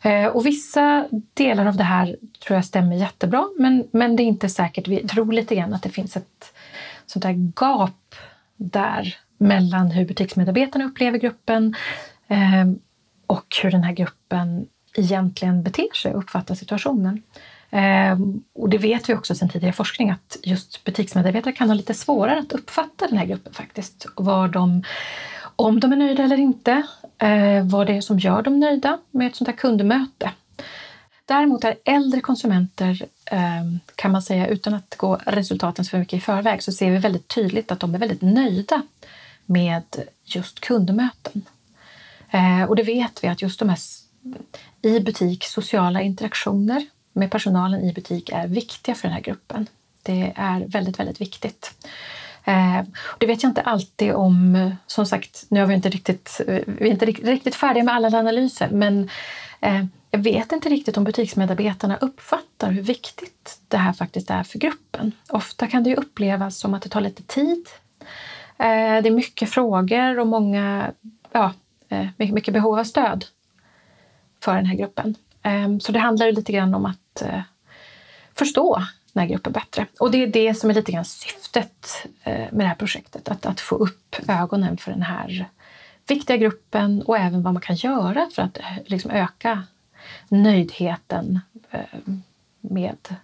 Eh, 0.02 0.26
och 0.26 0.46
vissa 0.46 1.08
delar 1.34 1.66
av 1.66 1.76
det 1.76 1.84
här 1.84 2.16
tror 2.46 2.56
jag 2.56 2.64
stämmer 2.64 2.96
jättebra 2.96 3.48
men, 3.58 3.88
men 3.92 4.16
det 4.16 4.22
är 4.22 4.24
inte 4.24 4.48
säkert. 4.48 4.88
Vi 4.88 5.08
tror 5.08 5.32
lite 5.32 5.54
grann 5.54 5.74
att 5.74 5.82
det 5.82 5.90
finns 5.90 6.16
ett 6.16 6.54
sånt 7.06 7.22
där 7.22 7.52
gap 7.60 8.14
där 8.56 9.16
mellan 9.38 9.90
hur 9.90 10.06
butiksmedarbetarna 10.06 10.84
upplever 10.84 11.18
gruppen 11.18 11.74
eh, 12.28 12.66
och 13.26 13.56
hur 13.62 13.70
den 13.70 13.84
här 13.84 13.92
gruppen 13.92 14.66
egentligen 14.96 15.62
beter 15.62 15.94
sig 15.94 16.14
och 16.14 16.18
uppfattar 16.18 16.54
situationen. 16.54 17.22
Ehm, 17.70 18.42
och 18.54 18.68
det 18.68 18.78
vet 18.78 19.08
vi 19.08 19.14
också 19.14 19.34
sedan 19.34 19.48
tidigare 19.48 19.72
forskning 19.72 20.10
att 20.10 20.36
just 20.42 20.84
butiksmedarbetare 20.84 21.52
kan 21.52 21.68
ha 21.68 21.74
lite 21.74 21.94
svårare 21.94 22.38
att 22.38 22.52
uppfatta 22.52 23.06
den 23.06 23.18
här 23.18 23.26
gruppen 23.26 23.52
faktiskt. 23.52 24.06
Var 24.16 24.48
de, 24.48 24.82
om 25.56 25.80
de 25.80 25.92
är 25.92 25.96
nöjda 25.96 26.22
eller 26.22 26.36
inte, 26.36 26.82
eh, 27.18 27.64
vad 27.64 27.86
det 27.86 27.96
är 27.96 28.00
som 28.00 28.18
gör 28.18 28.42
dem 28.42 28.60
nöjda 28.60 28.98
med 29.10 29.26
ett 29.26 29.36
sånt 29.36 29.48
här 29.48 29.56
kundmöte. 29.56 30.30
Däremot 31.24 31.64
är 31.64 31.76
äldre 31.84 32.20
konsumenter, 32.20 33.06
ehm, 33.24 33.80
kan 33.94 34.12
man 34.12 34.22
säga 34.22 34.46
utan 34.46 34.74
att 34.74 34.94
gå 34.96 35.18
resultaten 35.26 35.84
för 35.84 35.98
mycket 35.98 36.16
i 36.16 36.20
förväg, 36.20 36.62
så 36.62 36.72
ser 36.72 36.90
vi 36.90 36.98
väldigt 36.98 37.28
tydligt 37.28 37.72
att 37.72 37.80
de 37.80 37.94
är 37.94 37.98
väldigt 37.98 38.22
nöjda 38.22 38.82
med 39.46 39.84
just 40.24 40.60
kundmöten. 40.60 41.42
Eh, 42.30 42.62
och 42.62 42.76
det 42.76 42.82
vet 42.82 43.24
vi 43.24 43.28
att 43.28 43.42
just 43.42 43.58
de 43.58 43.68
här 43.68 43.78
i 44.82 45.00
butik 45.00 45.44
sociala 45.44 46.02
interaktioner 46.02 46.86
med 47.12 47.30
personalen 47.30 47.80
i 47.80 47.92
butik 47.92 48.30
är 48.32 48.46
viktiga 48.46 48.94
för 48.94 49.08
den 49.08 49.14
här 49.14 49.22
gruppen. 49.22 49.66
Det 50.02 50.32
är 50.36 50.64
väldigt, 50.68 50.98
väldigt 50.98 51.20
viktigt. 51.20 51.74
Eh, 52.44 52.82
det 53.18 53.26
vet 53.26 53.42
jag 53.42 53.50
inte 53.50 53.62
alltid 53.62 54.12
om. 54.12 54.70
Som 54.86 55.06
sagt, 55.06 55.44
nu 55.48 55.60
är 55.60 55.66
vi 55.66 55.74
inte 55.74 55.88
riktigt, 55.88 56.40
vi 56.66 56.88
är 56.88 56.92
inte 56.92 57.06
riktigt 57.06 57.54
färdiga 57.54 57.84
med 57.84 57.94
alla 57.94 58.18
analyser, 58.18 58.68
men 58.70 59.10
eh, 59.60 59.84
jag 60.10 60.18
vet 60.18 60.52
inte 60.52 60.68
riktigt 60.68 60.96
om 60.96 61.04
butiksmedarbetarna 61.04 61.96
uppfattar 61.96 62.70
hur 62.70 62.82
viktigt 62.82 63.60
det 63.68 63.76
här 63.76 63.92
faktiskt 63.92 64.30
är 64.30 64.42
för 64.42 64.58
gruppen. 64.58 65.12
Ofta 65.28 65.66
kan 65.66 65.82
det 65.82 65.90
ju 65.90 65.96
upplevas 65.96 66.58
som 66.58 66.74
att 66.74 66.82
det 66.82 66.88
tar 66.88 67.00
lite 67.00 67.22
tid. 67.22 67.68
Eh, 68.58 69.02
det 69.02 69.08
är 69.08 69.10
mycket 69.10 69.50
frågor 69.50 70.18
och 70.18 70.26
många, 70.26 70.92
ja, 71.32 71.52
eh, 71.88 72.06
mycket 72.16 72.54
behov 72.54 72.78
av 72.78 72.84
stöd 72.84 73.24
för 74.40 74.54
den 74.54 74.66
här 74.66 74.76
gruppen. 74.76 75.14
Ehm, 75.42 75.80
så 75.80 75.92
det 75.92 75.98
handlar 75.98 76.32
lite 76.32 76.52
grann 76.52 76.74
om 76.74 76.86
att 76.86 77.22
eh, 77.22 77.40
förstå 78.34 78.82
den 79.12 79.20
här 79.20 79.28
gruppen 79.28 79.52
bättre. 79.52 79.86
Och 80.00 80.10
det 80.10 80.22
är 80.22 80.26
det 80.26 80.54
som 80.54 80.70
är 80.70 80.74
lite 80.74 80.92
grann 80.92 81.04
syftet 81.04 82.06
eh, 82.24 82.52
med 82.52 82.58
det 82.58 82.66
här 82.66 82.74
projektet, 82.74 83.28
att, 83.28 83.46
att 83.46 83.60
få 83.60 83.74
upp 83.74 84.16
ögonen 84.28 84.76
för 84.76 84.90
den 84.90 85.02
här 85.02 85.48
viktiga 86.06 86.36
gruppen 86.36 87.02
och 87.02 87.18
även 87.18 87.42
vad 87.42 87.52
man 87.52 87.62
kan 87.62 87.76
göra 87.76 88.28
för 88.34 88.42
att 88.42 88.58
eh, 88.58 88.78
liksom 88.86 89.10
öka 89.10 89.62
nöjdheten 90.28 91.40
med 92.60 93.16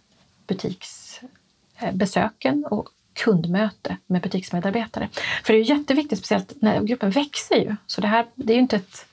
butiksbesöken 0.47 2.64
och 2.64 2.88
kundmöte 3.14 3.97
med 4.06 4.23
butiksmedarbetare. 4.23 5.09
För 5.44 5.52
det 5.52 5.59
är 5.59 5.62
jätteviktigt, 5.62 6.18
speciellt 6.18 6.54
när 6.61 6.83
gruppen 6.83 7.11
växer 7.11 7.56
ju. 7.56 7.76
Så 7.87 8.00
det 8.00 8.06
här, 8.06 8.26
det 8.35 8.52
är 8.52 8.54
ju 8.54 8.61
inte 8.61 8.76
ett, 8.76 9.06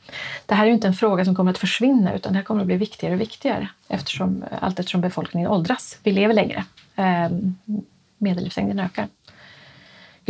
det 0.45 0.55
här 0.55 0.63
är 0.63 0.67
ju 0.67 0.73
inte 0.73 0.87
en 0.87 0.93
fråga 0.93 1.25
som 1.25 1.35
kommer 1.35 1.51
att 1.51 1.57
försvinna 1.57 2.13
utan 2.13 2.33
det 2.33 2.37
här 2.37 2.43
kommer 2.43 2.61
att 2.61 2.67
bli 2.67 2.77
viktigare 2.77 3.13
och 3.13 3.21
viktigare 3.21 3.69
eftersom, 3.87 4.43
allt 4.59 4.79
eftersom 4.79 5.01
befolkningen 5.01 5.49
åldras. 5.49 5.97
Vi 6.03 6.11
lever 6.11 6.33
längre. 6.33 6.65
Ehm, 6.95 7.55
medellivslängden 8.17 8.79
ökar 8.79 9.07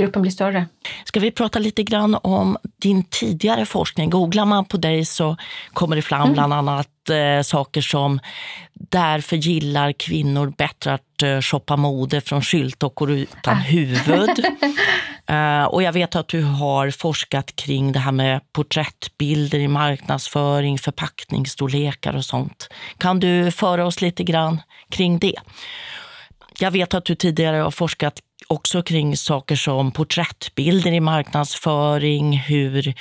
gruppen 0.01 0.21
blir 0.21 0.31
större. 0.31 0.65
Ska 1.05 1.19
vi 1.19 1.31
prata 1.31 1.59
lite 1.59 1.83
grann 1.83 2.17
om 2.23 2.57
din 2.81 3.03
tidigare 3.03 3.65
forskning? 3.65 4.09
Googlar 4.09 4.45
man 4.45 4.65
på 4.65 4.77
dig 4.77 5.05
så 5.05 5.37
kommer 5.73 5.95
det 5.95 6.01
fram 6.01 6.21
mm. 6.21 6.33
bland 6.33 6.53
annat 6.53 7.09
eh, 7.09 7.43
saker 7.43 7.81
som 7.81 8.19
därför 8.73 9.35
gillar 9.35 9.91
kvinnor 9.91 10.53
bättre 10.57 10.93
att 10.93 11.23
eh, 11.23 11.41
shoppa 11.41 11.75
mode 11.75 12.21
från 12.21 12.41
skyltdockor 12.41 13.11
utan 13.11 13.57
ah. 13.57 13.61
huvud. 13.61 14.45
uh, 15.31 15.63
och 15.69 15.83
jag 15.83 15.93
vet 15.93 16.15
att 16.15 16.27
du 16.27 16.43
har 16.43 16.91
forskat 16.91 17.55
kring 17.55 17.91
det 17.91 17.99
här 17.99 18.11
med 18.11 18.41
porträttbilder 18.53 19.59
i 19.59 19.67
marknadsföring, 19.67 20.79
förpackningsstorlekar 20.79 22.15
och 22.15 22.25
sånt. 22.25 22.69
Kan 22.97 23.19
du 23.19 23.51
föra 23.51 23.85
oss 23.85 24.01
lite 24.01 24.23
grann 24.23 24.61
kring 24.89 25.19
det? 25.19 25.35
Jag 26.59 26.71
vet 26.71 26.93
att 26.93 27.05
du 27.05 27.15
tidigare 27.15 27.57
har 27.57 27.71
forskat 27.71 28.19
också 28.51 28.83
kring 28.83 29.17
saker 29.17 29.55
som 29.55 29.91
porträttbilder 29.91 30.91
i 30.91 30.99
marknadsföring, 30.99 32.37
hur, 32.37 32.93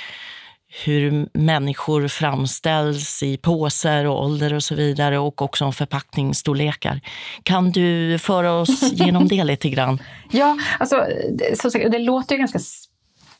hur 0.85 1.29
människor 1.33 2.07
framställs 2.07 3.23
i 3.23 3.37
påser 3.37 4.05
och 4.05 4.23
ålder 4.23 4.53
och 4.53 4.63
så 4.63 4.75
vidare 4.75 5.19
och 5.19 5.41
också 5.41 5.65
om 5.65 5.73
förpackningsstorlekar. 5.73 7.01
Kan 7.43 7.71
du 7.71 8.17
föra 8.19 8.53
oss 8.53 8.83
genom 8.91 9.27
det 9.27 9.43
lite 9.43 9.69
grann? 9.69 10.01
Ja, 10.31 10.57
alltså, 10.79 11.05
så, 11.55 11.69
det 11.69 11.99
låter 11.99 12.35
ju 12.35 12.39
ganska 12.39 12.59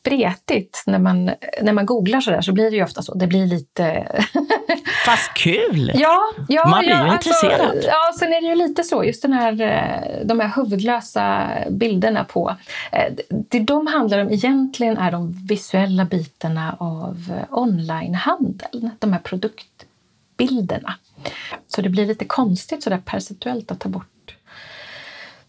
spretigt 0.00 0.82
när 0.86 0.98
man, 0.98 1.30
när 1.62 1.72
man 1.72 1.86
googlar 1.86 2.20
så 2.20 2.30
där 2.30 2.40
så 2.40 2.52
blir 2.52 2.70
det 2.70 2.76
ju 2.76 2.84
ofta 2.84 3.02
så. 3.02 3.14
Det 3.14 3.26
blir 3.26 3.46
lite... 3.46 4.06
Fast 5.04 5.34
kul! 5.34 5.92
Ja, 5.94 6.20
ja, 6.48 6.68
man 6.68 6.80
blir 6.80 6.90
ja, 6.90 7.04
ju 7.04 7.10
alltså, 7.10 7.28
intresserad. 7.28 7.84
Ja, 7.84 8.12
sen 8.18 8.32
är 8.32 8.40
det 8.40 8.46
ju 8.46 8.54
lite 8.54 8.84
så. 8.84 9.04
Just 9.04 9.22
den 9.22 9.32
här, 9.32 9.60
eh, 9.60 10.26
de 10.26 10.40
här 10.40 10.52
huvudlösa 10.56 11.48
bilderna 11.70 12.24
på... 12.24 12.56
Eh, 12.92 13.12
det 13.28 13.60
de 13.60 13.86
handlar 13.86 14.18
om 14.18 14.30
egentligen 14.30 14.98
är 14.98 15.12
de 15.12 15.32
visuella 15.32 16.04
bitarna 16.04 16.76
av 16.78 17.16
eh, 17.30 17.58
onlinehandeln. 17.58 18.90
De 18.98 19.12
här 19.12 19.20
produktbilderna. 19.20 20.94
Så 21.68 21.82
det 21.82 21.88
blir 21.88 22.06
lite 22.06 22.24
konstigt 22.24 22.82
så 22.82 22.90
där 22.90 22.98
perceptuellt 22.98 23.70
att 23.70 23.80
ta 23.80 23.88
bort 23.88 24.06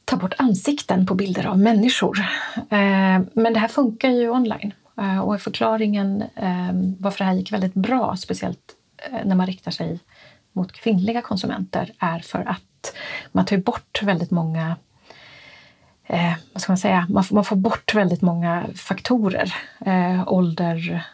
ta 0.05 0.15
bort 0.15 0.33
ansikten 0.37 1.05
på 1.05 1.15
bilder 1.15 1.47
av 1.47 1.59
människor. 1.59 2.25
Men 3.33 3.53
det 3.53 3.59
här 3.59 3.67
funkar 3.67 4.09
ju 4.09 4.29
online 4.29 4.73
och 5.23 5.41
förklaringen 5.41 6.23
varför 6.99 7.17
det 7.17 7.23
här 7.23 7.33
gick 7.33 7.51
väldigt 7.51 7.73
bra, 7.73 8.15
speciellt 8.17 8.75
Eh, 9.11 9.25
när 9.25 9.35
man 9.35 9.47
riktar 9.47 9.71
sig 9.71 9.99
mot 10.51 10.71
kvinnliga 10.71 11.21
konsumenter, 11.21 11.91
är 11.99 12.19
för 12.19 12.39
att 12.39 12.95
man 13.31 13.45
tar 13.45 13.57
bort 13.57 14.03
väldigt 14.03 14.31
många 14.31 14.75
eh, 16.05 16.33
vad 16.53 16.61
ska 16.61 16.71
man 16.71 16.77
säga, 16.77 17.07
man 17.09 17.23
får, 17.23 17.35
man 17.35 17.45
får 17.45 17.55
bort 17.55 17.93
väldigt 17.93 18.21
många 18.21 18.65
faktorer. 18.75 19.55
Eh, 19.85 20.27
ålder, 20.27 21.05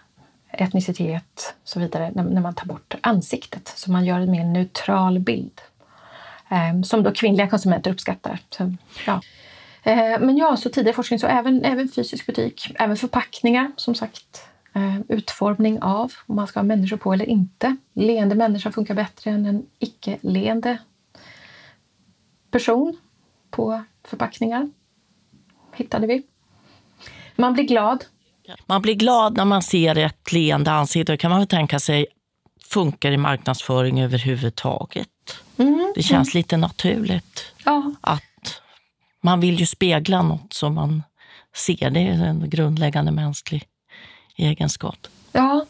etnicitet 0.52 1.56
och 1.62 1.68
så 1.68 1.80
vidare 1.80 2.12
när, 2.16 2.24
när, 2.24 2.42
man 2.42 2.56
tar 2.56 2.66
bort 2.66 2.96
ansiktet. 3.02 3.68
Så 3.68 3.92
man 3.92 4.06
gör 4.06 4.20
en 4.20 4.32
mer 4.32 4.46
neutral 4.46 5.20
bild. 5.20 5.62
eh, 6.52 6.82
som 6.82 7.04
då 7.04 7.12
kvinnliga 7.12 7.48
konsumenter 7.48 7.92
uppskattar. 7.92 8.40
Så, 8.50 8.74
ja. 9.06 9.22
Eh, 9.84 10.20
men 10.20 10.38
ja, 10.38 10.58
så 10.58 10.70
tidigare 10.70 10.96
forskning, 10.96 11.20
så 11.20 11.28
även, 11.28 11.66
även 11.66 11.90
fysisk 11.90 12.26
butik, 12.26 12.72
även 12.80 12.98
förpackningar 12.98 13.72
som 13.76 13.96
sagt. 13.96 14.49
Ehm, 14.80 15.04
utformning 15.08 15.82
av 15.82 16.14
om 16.26 16.36
man 16.36 16.48
ska 16.48 16.60
ha 16.60 16.64
människor 16.64 16.98
på 16.98 17.14
eller 17.14 17.26
inte. 17.26 17.76
Leende 17.94 18.36
människa 18.36 18.72
funkar 18.72 18.94
bättre 18.94 19.32
än 19.32 19.46
en 19.46 19.66
icke-leende 19.80 20.78
person 22.52 22.98
på 23.52 23.84
förpackningar. 24.08 24.70
Hittade 25.76 26.08
vi. 26.08 26.24
Man 27.36 27.54
blir 27.54 27.64
glad. 27.64 28.06
Man 28.66 28.82
blir 28.82 28.94
glad 28.94 29.38
när 29.38 29.46
man 29.46 29.62
ser 29.62 29.98
ett 29.98 30.32
leende 30.32 30.72
ansikte. 30.72 31.18
kan 31.18 31.32
man 31.32 31.40
väl 31.40 31.48
tänka 31.48 31.80
sig 31.80 32.06
funkar 32.64 33.12
i 33.12 33.18
marknadsföring 33.18 34.02
överhuvudtaget. 34.02 35.10
Mm, 35.58 35.94
det 35.96 36.04
känns 36.04 36.34
mm. 36.34 36.40
lite 36.40 36.58
naturligt 36.58 37.54
ja. 37.66 37.94
att 38.02 38.62
man 39.22 39.40
vill 39.40 39.60
ju 39.60 39.66
spegla 39.66 40.22
något 40.22 40.54
som 40.54 40.76
man 40.76 41.04
ser. 41.56 41.90
Det 41.90 42.00
är 42.00 42.26
en 42.26 42.50
grundläggande 42.50 43.12
mänsklig 43.12 43.68
egenskap. 44.40 45.08
Ja. 45.32 45.66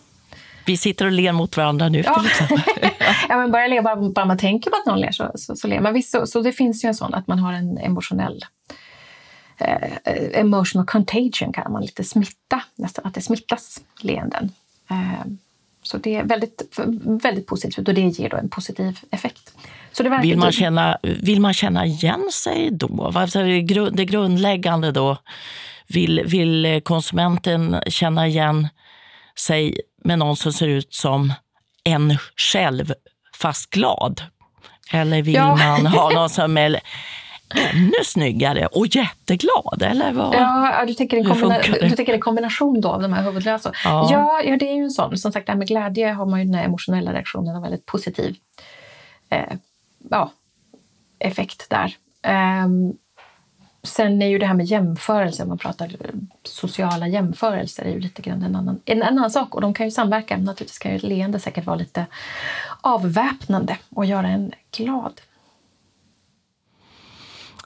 Vi 0.65 0.77
sitter 0.77 1.05
och 1.05 1.11
ler 1.11 1.31
mot 1.31 1.57
varandra 1.57 1.89
nu 1.89 2.03
ja. 2.05 2.25
ja, 3.29 3.38
men 3.38 3.51
bara 3.51 3.67
le, 3.67 3.81
bara, 3.81 3.95
bara 3.95 4.25
man 4.25 4.38
tänker 4.38 4.69
på 4.69 4.77
att 4.77 4.85
någon 4.85 4.99
ler 4.99 5.11
så, 5.11 5.31
så, 5.35 5.55
så 5.55 5.67
ler 5.67 5.79
man. 5.79 5.93
Visst, 5.93 6.11
så, 6.11 6.25
så 6.25 6.41
det 6.41 6.51
finns 6.51 6.83
ju 6.83 6.88
en 6.88 6.95
sån 6.95 7.13
att 7.13 7.27
man 7.27 7.39
har 7.39 7.53
en 7.53 7.77
emotionell 7.77 8.45
eh, 9.57 9.91
emotional 10.33 10.85
contagion 10.85 11.53
kan 11.53 11.71
man 11.71 11.81
lite 11.81 12.03
smitta, 12.03 12.61
nästan 12.75 13.05
att 13.05 13.13
det 13.13 13.21
smittas 13.21 13.81
leenden. 14.01 14.51
Eh, 14.89 15.25
så 15.83 15.97
det 15.97 16.15
är 16.15 16.23
väldigt, 16.23 16.79
väldigt 17.23 17.47
positivt 17.47 17.88
och 17.88 17.93
det 17.93 18.01
ger 18.01 18.29
då 18.29 18.38
en 18.38 18.49
positiv 18.49 18.99
effekt. 19.11 19.53
Så 19.91 20.03
det 20.03 20.19
vill, 20.21 20.38
man 20.38 20.51
känna, 20.51 20.97
vill 21.01 21.41
man 21.41 21.53
känna 21.53 21.85
igen 21.85 22.29
sig 22.33 22.69
då? 22.71 23.11
Alltså 23.15 23.43
det 23.43 24.05
grundläggande 24.05 24.91
då, 24.91 25.17
vill, 25.89 26.24
vill 26.25 26.81
konsumenten 26.84 27.81
känna 27.88 28.27
igen 28.27 28.67
sig 29.39 29.81
med 30.03 30.19
någon 30.19 30.36
som 30.36 30.53
ser 30.53 30.67
ut 30.67 30.93
som 30.93 31.34
en 31.84 32.17
själv, 32.38 32.93
fast 33.38 33.69
glad? 33.69 34.22
Eller 34.91 35.22
vill 35.22 35.34
ja. 35.34 35.55
man 35.55 35.86
ha 35.86 36.10
någon 36.13 36.29
som 36.29 36.58
är 36.58 36.79
ännu 37.55 38.03
snyggare 38.05 38.65
och 38.65 38.88
jätteglad? 38.88 39.81
Eller 39.81 40.13
vad? 40.13 40.36
Ja, 40.36 40.84
du 40.88 40.93
tänker, 40.93 41.17
en 41.17 41.25
kombina 41.25 41.60
du 41.81 41.89
tänker 41.89 42.13
en 42.13 42.19
kombination 42.19 42.81
då 42.81 42.89
av 42.89 43.01
de 43.01 43.13
här 43.13 43.24
huvudlösa? 43.24 43.72
Ja. 43.84 44.08
ja. 44.12 44.41
Ja, 44.46 44.58
det 44.58 44.69
är 44.69 44.75
ju 44.75 44.84
en 44.84 44.91
sån. 44.91 45.17
Som 45.17 45.31
sagt, 45.31 45.46
det 45.46 45.51
här 45.51 45.58
med 45.58 45.67
glädje 45.67 46.12
har 46.12 46.25
man 46.25 46.39
ju 46.39 46.46
den 46.46 46.53
här 46.53 46.63
emotionella 46.63 47.13
reaktionen 47.13 47.62
väldigt 47.62 47.86
positiv 47.86 48.36
eh, 49.29 49.53
ja, 50.10 50.31
effekt 51.19 51.69
där. 51.69 51.96
Um, 52.63 52.98
sen 53.83 54.21
är 54.21 54.27
ju 54.27 54.38
det 54.38 54.45
här 54.45 54.53
med 54.53 54.65
jämförelser, 54.65 55.45
man 55.45 55.57
pratar 55.57 55.91
sociala 56.43 57.07
jämförelser, 57.07 57.83
är 57.83 57.89
ju 57.91 58.00
lite 58.00 58.21
grann 58.21 58.43
en 58.43 58.55
annan, 58.55 58.81
en 58.86 59.03
annan 59.03 59.31
sak 59.31 59.55
och 59.55 59.62
de 59.62 59.74
kan 59.74 59.86
ju 59.86 59.91
samverka. 59.91 60.38
Naturligtvis 60.38 60.79
kan 60.79 60.91
ju 60.91 60.98
ett 60.98 61.03
leende 61.03 61.39
säkert 61.39 61.65
vara 61.65 61.77
lite 61.77 62.05
avväpnande 62.81 63.77
och 63.89 64.05
göra 64.05 64.27
en 64.27 64.51
glad 64.71 65.21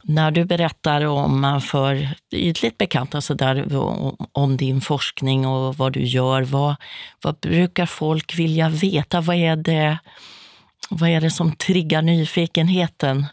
när 0.03 0.31
du 0.31 0.45
berättar 0.45 1.05
om 1.05 1.61
för 1.61 2.15
ytligt 2.31 2.77
bekanta 2.77 3.21
så 3.21 3.33
där, 3.33 3.67
om 4.31 4.57
din 4.57 4.81
forskning 4.81 5.47
och 5.47 5.75
vad 5.75 5.93
du 5.93 6.03
gör, 6.05 6.41
vad, 6.41 6.75
vad 7.21 7.35
brukar 7.35 7.85
folk 7.85 8.39
vilja 8.39 8.69
veta? 8.69 9.21
Vad 9.21 9.35
är, 9.35 9.55
det, 9.55 9.97
vad 10.89 11.09
är 11.09 11.21
det 11.21 11.31
som 11.31 11.51
triggar 11.51 12.01
nyfikenheten 12.01 13.25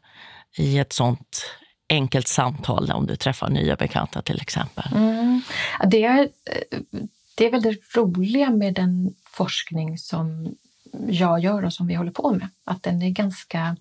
i 0.56 0.78
ett 0.78 0.92
sånt 0.92 1.59
enkelt 1.90 2.28
samtal 2.28 2.90
om 2.90 3.06
du 3.06 3.16
träffar 3.16 3.50
nya 3.50 3.76
bekanta 3.76 4.22
till 4.22 4.40
exempel? 4.40 4.84
Mm. 4.94 5.42
Det, 5.86 6.04
är, 6.04 6.20
eh, 6.20 6.78
det 7.34 7.46
är 7.46 7.50
väl 7.50 7.62
det 7.62 7.76
roliga 7.96 8.50
med 8.50 8.74
den 8.74 9.14
forskning 9.26 9.98
som 9.98 10.54
jag 11.08 11.40
gör 11.40 11.64
och 11.64 11.72
som 11.72 11.86
vi 11.86 11.94
håller 11.94 12.12
på 12.12 12.32
med, 12.32 12.48
att 12.64 12.82
den 12.82 13.02
är 13.02 13.10
ganska 13.10 13.76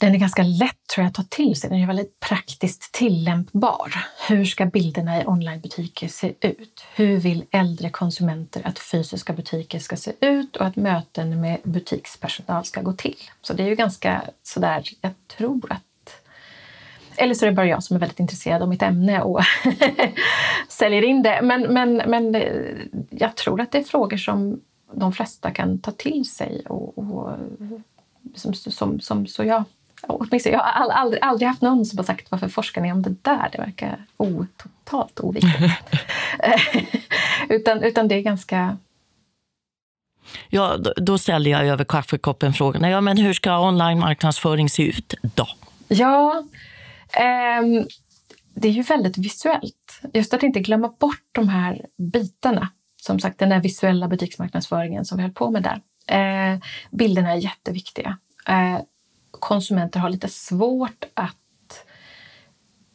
den 0.00 0.14
är 0.14 0.18
ganska 0.18 0.42
lätt 0.42 0.86
tror 0.94 1.04
jag, 1.04 1.08
att 1.08 1.14
ta 1.14 1.22
till 1.22 1.60
sig. 1.60 1.70
Den 1.70 1.78
är 1.78 1.86
väldigt 1.86 2.20
praktiskt 2.20 2.92
tillämpbar. 2.92 4.04
Hur 4.28 4.44
ska 4.44 4.66
bilderna 4.66 5.22
i 5.22 5.26
onlinebutiker 5.26 6.08
se 6.08 6.34
ut? 6.40 6.84
Hur 6.94 7.16
vill 7.16 7.44
äldre 7.50 7.90
konsumenter 7.90 8.66
att 8.66 8.78
fysiska 8.78 9.32
butiker 9.32 9.78
ska 9.78 9.96
se 9.96 10.12
ut 10.20 10.56
och 10.56 10.66
att 10.66 10.76
möten 10.76 11.40
med 11.40 11.58
butikspersonal 11.62 12.64
ska 12.64 12.82
gå 12.82 12.92
till? 12.92 13.16
Så 13.42 13.52
det 13.52 13.62
är 13.62 13.68
ju 13.68 13.74
ganska 13.74 14.22
sådär, 14.42 14.82
jag 15.00 15.12
tror 15.36 15.72
att 15.72 15.82
eller 17.20 17.34
så 17.34 17.44
är 17.44 17.50
det 17.50 17.56
bara 17.56 17.66
jag 17.66 17.82
som 17.82 17.96
är 17.96 18.00
väldigt 18.00 18.20
intresserad 18.20 18.62
av 18.62 18.68
mitt 18.68 18.82
ämne 18.82 19.22
och 19.22 19.40
säljer 20.68 21.02
in 21.02 21.22
det. 21.22 21.40
Men, 21.42 21.62
men, 21.62 21.96
men 21.96 22.42
jag 23.10 23.36
tror 23.36 23.60
att 23.60 23.72
det 23.72 23.78
är 23.78 23.82
frågor 23.82 24.16
som 24.16 24.60
de 24.92 25.12
flesta 25.12 25.50
kan 25.50 25.78
ta 25.78 25.90
till 25.90 26.30
sig 26.30 26.62
och, 26.66 26.98
och 26.98 27.32
som, 28.34 28.54
som, 28.54 29.00
som, 29.00 29.26
så 29.26 29.44
jag 29.44 29.64
Åtminstone, 30.02 30.54
jag 30.54 30.62
har 30.62 30.90
aldrig, 30.92 31.22
aldrig 31.22 31.48
haft 31.48 31.62
någon 31.62 31.86
som 31.86 31.98
har 31.98 32.04
sagt 32.04 32.30
varför 32.30 32.48
forskar 32.48 32.82
ni 32.82 32.92
om 32.92 33.02
det 33.02 33.14
där? 33.22 33.48
Det 33.52 33.58
verkar 33.58 34.04
oh, 34.16 34.44
totalt 34.56 35.20
oviktigt. 35.20 35.72
utan, 37.48 37.82
utan 37.82 38.08
det 38.08 38.14
är 38.14 38.20
ganska... 38.20 38.76
Ja, 40.48 40.76
då, 40.96 41.18
ställde 41.18 41.50
jag 41.50 41.66
över 41.66 41.84
kaffekoppen 41.84 42.52
frågan 42.52 42.90
ja, 42.90 43.00
men 43.00 43.16
hur 43.16 43.32
ska 43.32 43.68
online 43.68 43.98
marknadsföring 43.98 44.68
se 44.68 44.82
ut 44.82 45.14
då? 45.34 45.48
Ja, 45.88 46.44
eh, 47.12 47.84
det 48.54 48.68
är 48.68 48.72
ju 48.72 48.82
väldigt 48.82 49.18
visuellt. 49.18 50.00
Just 50.14 50.34
att 50.34 50.42
inte 50.42 50.60
glömma 50.60 50.88
bort 50.98 51.28
de 51.32 51.48
här 51.48 51.86
bitarna. 52.12 52.68
Som 53.02 53.20
sagt, 53.20 53.38
den 53.38 53.48
där 53.48 53.60
visuella 53.60 54.08
butiksmarknadsföringen 54.08 55.04
som 55.04 55.16
vi 55.18 55.22
höll 55.22 55.32
på 55.32 55.50
med 55.50 55.62
där. 55.62 55.82
Eh, 56.06 56.58
bilderna 56.90 57.32
är 57.32 57.36
jätteviktiga. 57.36 58.18
Eh, 58.48 58.80
konsumenter 59.30 60.00
har 60.00 60.10
lite 60.10 60.28
svårt 60.28 61.04
att 61.14 61.36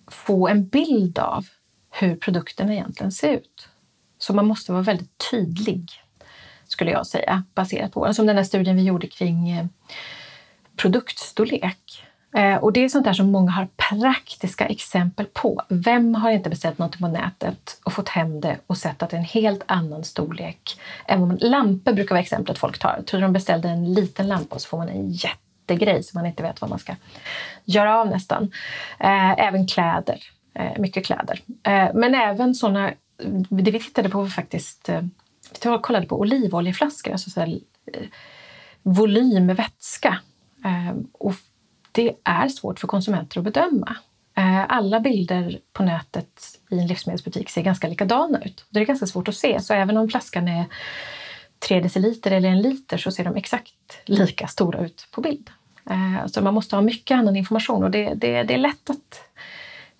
få 0.07 0.47
en 0.47 0.67
bild 0.67 1.19
av 1.19 1.45
hur 1.91 2.15
produkten 2.15 2.71
egentligen 2.71 3.11
ser 3.11 3.33
ut. 3.33 3.69
Så 4.17 4.33
man 4.33 4.45
måste 4.45 4.71
vara 4.71 4.81
väldigt 4.81 5.29
tydlig, 5.31 5.91
skulle 6.67 6.91
jag 6.91 7.07
säga, 7.07 7.43
baserat 7.55 7.93
på, 7.93 8.05
alltså 8.05 8.19
som 8.19 8.27
den 8.27 8.37
här 8.37 8.43
studien 8.43 8.75
vi 8.75 8.83
gjorde 8.83 9.07
kring 9.07 9.49
eh, 9.49 9.65
produktstorlek. 10.75 12.04
Eh, 12.35 12.55
och 12.55 12.73
det 12.73 12.83
är 12.83 12.89
sånt 12.89 13.05
där 13.05 13.13
som 13.13 13.31
många 13.31 13.51
har 13.51 13.67
praktiska 13.89 14.65
exempel 14.65 15.25
på. 15.25 15.61
Vem 15.69 16.15
har 16.15 16.31
inte 16.31 16.49
beställt 16.49 16.77
något 16.77 16.99
på 16.99 17.07
nätet 17.07 17.79
och 17.83 17.93
fått 17.93 18.09
hem 18.09 18.41
det 18.41 18.57
och 18.67 18.77
sett 18.77 19.03
att 19.03 19.09
det 19.09 19.15
är 19.15 19.19
en 19.19 19.25
helt 19.25 19.63
annan 19.65 20.03
storlek? 20.03 20.79
Lampor 21.39 21.93
brukar 21.93 22.15
vara 22.15 22.21
exemplet 22.21 22.57
folk 22.57 22.79
tar. 22.79 22.93
Jag 22.97 23.05
tror 23.05 23.21
de 23.21 23.33
beställde 23.33 23.69
en 23.69 23.93
liten 23.93 24.27
lampa 24.27 24.55
och 24.55 24.61
så 24.61 24.67
får 24.67 24.77
man 24.77 24.89
en 24.89 25.11
jättegrej 25.11 26.03
som 26.03 26.19
man 26.19 26.25
inte 26.25 26.43
vet 26.43 26.61
vad 26.61 26.69
man 26.69 26.79
ska 26.79 26.95
göra 27.65 27.99
av 27.99 28.07
nästan. 28.07 28.51
Eh, 28.99 29.31
även 29.47 29.67
kläder, 29.67 30.19
eh, 30.53 30.79
mycket 30.79 31.05
kläder. 31.05 31.39
Men 31.93 32.15
även 32.15 32.55
såna... 32.55 32.91
det 33.49 33.71
vi 33.71 33.79
tittade 33.79 34.09
på 34.09 34.17
var 34.17 34.27
faktiskt, 34.27 34.89
vi 35.63 35.77
kollade 35.81 36.07
på 36.07 36.19
olivoljeflaskor, 36.19 37.11
alltså 37.11 37.29
så 37.29 37.39
här, 37.39 37.59
volym 38.83 39.47
vätska. 39.47 40.17
Och 41.13 41.33
det 41.95 42.15
är 42.23 42.47
svårt 42.47 42.79
för 42.79 42.87
konsumenter 42.87 43.39
att 43.39 43.43
bedöma. 43.43 43.95
Eh, 44.37 44.65
alla 44.71 44.99
bilder 44.99 45.59
på 45.73 45.83
nätet 45.83 46.41
i 46.69 46.79
en 46.79 46.87
livsmedelsbutik 46.87 47.49
ser 47.49 47.61
ganska 47.61 47.87
likadana 47.87 48.41
ut. 48.43 48.65
Det 48.69 48.79
är 48.79 48.85
ganska 48.85 49.05
svårt 49.05 49.27
att 49.27 49.35
se, 49.35 49.59
så 49.59 49.73
även 49.73 49.97
om 49.97 50.09
flaskan 50.09 50.47
är 50.47 50.65
3 51.59 51.79
deciliter 51.79 52.31
eller 52.31 52.49
en 52.49 52.61
liter 52.61 52.97
så 52.97 53.11
ser 53.11 53.23
de 53.23 53.35
exakt 53.35 53.73
lika 54.05 54.47
stora 54.47 54.79
ut 54.79 55.07
på 55.11 55.21
bild. 55.21 55.49
Eh, 55.89 56.27
så 56.27 56.41
man 56.41 56.53
måste 56.53 56.75
ha 56.75 56.81
mycket 56.81 57.17
annan 57.17 57.35
information 57.35 57.83
och 57.83 57.91
det, 57.91 58.13
det, 58.13 58.43
det 58.43 58.53
är 58.53 58.57
lätt 58.57 58.89
att 58.89 59.21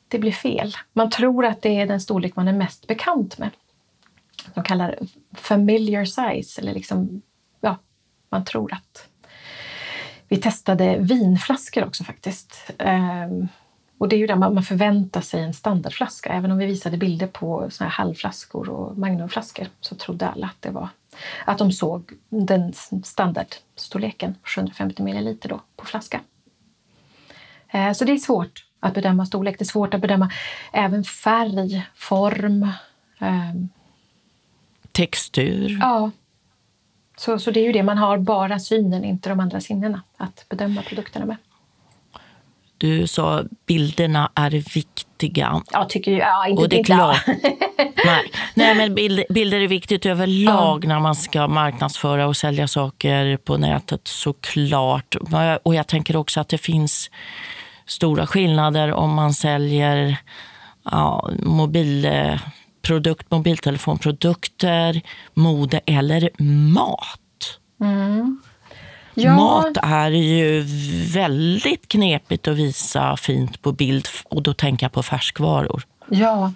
det 0.07 0.19
blir 0.19 0.31
fel. 0.31 0.75
Man 0.93 1.09
tror 1.09 1.45
att 1.45 1.61
det 1.61 1.79
är 1.81 1.85
den 1.85 2.01
storlek 2.01 2.35
man 2.35 2.47
är 2.47 2.53
mest 2.53 2.87
bekant 2.87 3.37
med. 3.37 3.49
De 4.53 4.63
kallar 4.63 4.97
det 4.99 5.07
familiar 5.39 6.05
size, 6.05 6.61
eller 6.61 6.73
liksom, 6.73 7.21
ja, 7.61 7.77
man 8.29 8.45
tror 8.45 8.73
att... 8.73 9.07
Vi 10.35 10.41
testade 10.41 10.97
vinflaskor 10.97 11.85
också 11.85 12.03
faktiskt. 12.03 12.71
Ehm, 12.77 13.47
och 13.97 14.09
det 14.09 14.15
är 14.15 14.17
ju 14.17 14.27
där 14.27 14.35
man 14.35 14.63
förväntar 14.63 15.21
sig 15.21 15.43
en 15.43 15.53
standardflaska. 15.53 16.29
Även 16.29 16.51
om 16.51 16.57
vi 16.57 16.65
visade 16.65 16.97
bilder 16.97 17.27
på 17.27 17.67
såna 17.69 17.89
här 17.89 17.97
halvflaskor 17.97 18.69
och 18.69 18.97
magnumflaskor 18.97 19.67
så 19.81 19.95
trodde 19.95 20.27
alla 20.27 20.47
att 20.47 20.61
det 20.61 20.69
var 20.69 20.89
att 21.45 21.57
de 21.57 21.71
såg 21.71 22.11
den 22.29 22.73
standardstorleken, 23.03 24.35
750 24.43 25.03
milliliter 25.03 25.49
då, 25.49 25.61
på 25.75 25.85
flaska. 25.85 26.21
Eh, 27.67 27.91
så 27.93 28.05
det 28.05 28.11
är 28.11 28.17
svårt 28.17 28.65
att 28.79 28.93
bedöma 28.93 29.25
storlek. 29.25 29.57
Det 29.59 29.63
är 29.63 29.65
svårt 29.65 29.93
att 29.93 30.01
bedöma 30.01 30.31
även 30.73 31.03
färg, 31.03 31.85
form. 31.95 32.69
Ehm, 33.19 33.69
Textur. 34.91 35.77
Ja. 35.81 36.11
Så, 37.17 37.39
så 37.39 37.51
det 37.51 37.59
är 37.59 37.63
ju 37.63 37.71
det, 37.71 37.83
man 37.83 37.97
har 37.97 38.17
bara 38.17 38.59
synen, 38.59 39.03
inte 39.03 39.29
de 39.29 39.39
andra 39.39 39.61
sinnena 39.61 40.01
att 40.17 40.45
bedöma 40.49 40.81
produkterna 40.81 41.25
med. 41.25 41.37
Du 42.77 43.07
sa 43.07 43.43
bilderna 43.65 44.31
är 44.35 44.51
viktiga. 44.51 45.61
Ja, 45.71 45.85
tycker 45.89 46.11
jag. 46.11 46.19
Ja, 46.19 46.47
inte, 46.47 46.61
och 46.63 46.69
det 46.69 46.75
är 46.75 46.77
inte 46.77 46.93
klart. 46.93 47.23
Nej. 48.05 48.31
Nej, 48.53 48.75
men 48.75 48.95
bilder, 48.95 49.25
bilder 49.29 49.59
är 49.59 49.67
viktigt 49.67 50.05
överlag 50.05 50.85
ja. 50.85 50.87
när 50.87 50.99
man 50.99 51.15
ska 51.15 51.47
marknadsföra 51.47 52.27
och 52.27 52.37
sälja 52.37 52.67
saker 52.67 53.37
på 53.37 53.57
nätet 53.57 54.01
såklart. 54.03 55.15
Och 55.63 55.75
jag 55.75 55.87
tänker 55.87 56.15
också 56.15 56.39
att 56.39 56.49
det 56.49 56.57
finns 56.57 57.09
stora 57.85 58.27
skillnader 58.27 58.91
om 58.91 59.13
man 59.13 59.33
säljer 59.33 60.17
ja, 60.83 61.29
mobilprodukt, 62.85 63.31
mobiltelefonprodukter, 63.31 65.01
mode 65.33 65.81
eller 65.85 66.29
mat. 66.73 67.59
Mm. 67.81 68.41
Ja. 69.13 69.35
Mat 69.35 69.77
är 69.83 70.09
ju 70.09 70.61
väldigt 71.13 71.87
knepigt 71.87 72.47
att 72.47 72.57
visa 72.57 73.17
fint 73.17 73.61
på 73.61 73.71
bild 73.71 74.07
och 74.23 74.43
då 74.43 74.53
tänker 74.53 74.85
jag 74.85 74.91
på 74.91 75.03
färskvaror. 75.03 75.83
Ja, 76.09 76.53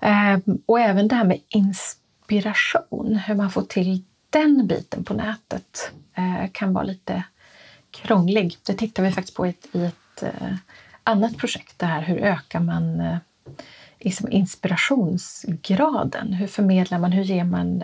ehm, 0.00 0.42
och 0.66 0.80
även 0.80 1.08
det 1.08 1.14
här 1.14 1.24
med 1.24 1.40
inspiration, 1.48 3.16
hur 3.26 3.34
man 3.34 3.50
får 3.50 3.62
till 3.62 4.04
den 4.30 4.66
biten 4.66 5.04
på 5.04 5.14
nätet 5.14 5.92
eh, 6.14 6.50
kan 6.52 6.72
vara 6.72 6.84
lite 6.84 7.22
krånglig. 7.90 8.56
Det 8.66 8.74
tittar 8.74 9.02
vi 9.02 9.12
faktiskt 9.12 9.36
på 9.36 9.46
i 9.46 9.50
ett, 9.50 9.66
i 9.72 9.84
ett 9.84 10.22
eh, 10.22 10.54
annat 11.04 11.36
projekt, 11.36 11.78
det 11.78 11.86
här 11.86 12.02
hur 12.02 12.18
ökar 12.18 12.60
man 12.60 13.00
liksom 14.04 14.32
inspirationsgraden? 14.32 16.32
Hur 16.32 16.46
förmedlar 16.46 16.98
man, 16.98 17.12
hur 17.12 17.24
ger 17.24 17.44
man 17.44 17.82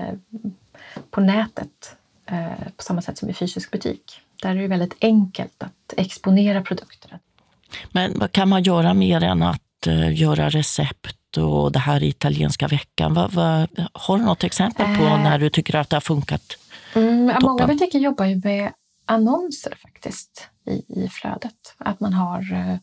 på 1.11 1.20
nätet 1.20 1.96
Eh, 2.31 2.68
på 2.76 2.83
samma 2.83 3.02
sätt 3.02 3.18
som 3.18 3.31
i 3.31 3.33
fysisk 3.33 3.70
butik. 3.70 4.20
Där 4.42 4.50
är 4.50 4.54
det 4.54 4.68
väldigt 4.68 4.96
enkelt 5.00 5.62
att 5.62 5.94
exponera 5.96 6.62
produkterna. 6.62 7.18
Men 7.90 8.18
vad 8.18 8.33
kan 8.33 8.48
man 8.48 8.62
göra 8.62 8.94
mer 8.94 9.24
än 9.24 9.42
att 9.42 9.87
uh, 9.87 10.14
göra 10.14 10.48
recept 10.48 11.37
och 11.37 11.72
det 11.72 11.78
här 11.78 12.02
italienska 12.02 12.68
veckan? 12.68 13.14
Va, 13.14 13.28
va, 13.33 13.68
har 13.92 14.18
du 14.18 14.24
något 14.24 14.44
exempel 14.44 14.96
på 14.96 15.04
uh, 15.04 15.22
när 15.22 15.38
du 15.38 15.50
tycker 15.50 15.76
att 15.76 15.90
det 15.90 15.96
har 15.96 16.00
funkat? 16.00 16.42
Mm, 16.94 17.37
många 17.42 17.66
butiker 17.66 17.98
jobbar 17.98 18.24
ju 18.24 18.40
med 18.44 18.72
annonser 19.04 19.74
faktiskt 19.83 20.48
i, 20.66 21.04
i 21.04 21.09
flödet. 21.11 21.74
Att 21.78 22.00
man 22.00 22.12
har 22.12 22.78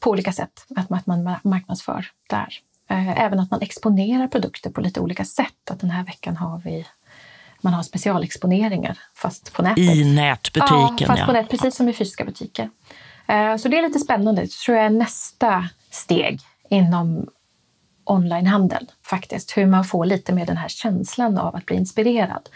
på 0.00 0.10
olika 0.10 0.32
sätt, 0.32 0.66
att, 0.76 0.92
att 0.92 1.06
man 1.06 1.36
marknadsför 1.42 2.06
där. 2.30 2.54
Även 3.16 3.40
att 3.40 3.50
man 3.50 3.62
exponerar 3.62 4.28
produkter 4.28 4.70
på 4.70 4.80
lite 4.80 5.00
olika 5.00 5.24
sätt. 5.24 5.70
Att 5.70 5.80
den 5.80 5.90
här 5.90 6.04
veckan 6.04 6.36
har 6.36 6.58
vi 6.64 6.86
man 7.60 7.74
har 7.74 7.82
specialexponeringar 7.82 8.98
fast 9.14 9.52
på 9.52 9.62
nätet. 9.62 9.78
I 9.78 10.14
nätbutiken? 10.14 10.96
Ja, 10.98 11.06
fast 11.06 11.26
på 11.26 11.32
nät, 11.32 11.48
precis 11.50 11.76
som 11.76 11.88
i 11.88 11.92
fysiska 11.92 12.24
butiker. 12.24 12.70
Eh, 13.26 13.56
så 13.56 13.68
det 13.68 13.78
är 13.78 13.82
lite 13.82 13.98
spännande. 13.98 14.42
Det 14.42 14.50
tror 14.50 14.76
jag 14.76 14.86
är 14.86 14.90
nästa 14.90 15.68
steg 15.90 16.40
inom 16.70 17.26
onlinehandel 18.04 18.90
faktiskt. 19.02 19.56
Hur 19.56 19.66
man 19.66 19.84
får 19.84 20.04
lite 20.04 20.32
mer 20.32 20.46
den 20.46 20.56
här 20.56 20.68
känslan 20.68 21.38
av 21.38 21.56
att 21.56 21.66
bli 21.66 21.76
inspirerad. 21.76 22.48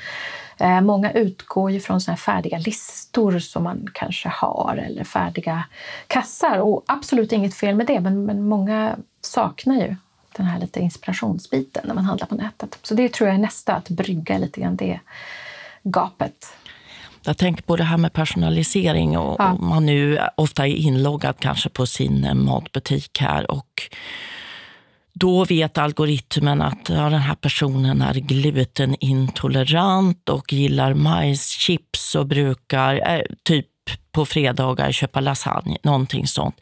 Eh, 0.59 0.81
många 0.81 1.13
utgår 1.13 1.71
ju 1.71 1.81
från 1.81 2.01
såna 2.01 2.17
färdiga 2.17 2.59
listor 2.59 3.39
som 3.39 3.65
man 3.65 3.89
kanske 3.95 4.29
har 4.29 4.77
eller 4.87 5.05
färdiga 5.05 5.65
kassar 6.07 6.59
och 6.59 6.85
absolut 6.87 7.33
inget 7.33 7.55
fel 7.55 7.75
med 7.75 7.87
det 7.87 8.01
men, 8.01 8.25
men 8.25 8.49
många 8.49 8.97
saknar 9.21 9.75
ju 9.75 9.97
den 10.37 10.47
här 10.47 10.61
lite 10.61 10.81
inspirationsbiten 10.81 11.83
när 11.87 11.95
man 11.95 12.05
handlar 12.05 12.27
på 12.27 12.35
nätet. 12.35 12.79
Så 12.83 12.95
det 12.95 13.13
tror 13.13 13.29
jag 13.29 13.35
är 13.35 13.41
nästa, 13.41 13.75
att 13.75 13.89
brygga 13.89 14.39
lite 14.39 14.61
grann 14.61 14.77
det 14.77 15.01
gapet. 15.83 16.47
Jag 17.27 17.39
tänker 17.39 17.63
på 17.63 17.77
det 17.77 17.85
här 17.85 17.97
med 17.97 18.13
personalisering 18.13 19.19
och 19.19 19.37
ja. 19.39 19.55
man 19.55 19.87
nu 19.87 20.19
ofta 20.35 20.67
är 20.67 20.75
inloggad 20.75 21.37
kanske 21.39 21.69
på 21.69 21.87
sin 21.87 22.45
matbutik 22.45 23.21
här 23.21 23.51
och 23.51 23.83
då 25.15 25.45
vet 25.45 25.79
algoritmen 25.79 26.63
att 26.63 26.89
ja, 26.89 27.11
den 27.11 27.21
här 27.21 27.35
personen 27.35 28.03
är 28.03 28.15
glutenintolerant 28.15 30.29
och 30.29 30.53
gillar 30.53 30.95
majschips 30.95 32.15
och 32.15 32.27
brukar, 32.27 33.15
eh, 33.15 33.23
typ 33.43 33.67
på 34.13 34.27
fredagar 34.27 34.93
köpa 34.93 35.21
lasagne, 35.21 35.79
någonting 35.83 36.27
sånt. 36.27 36.61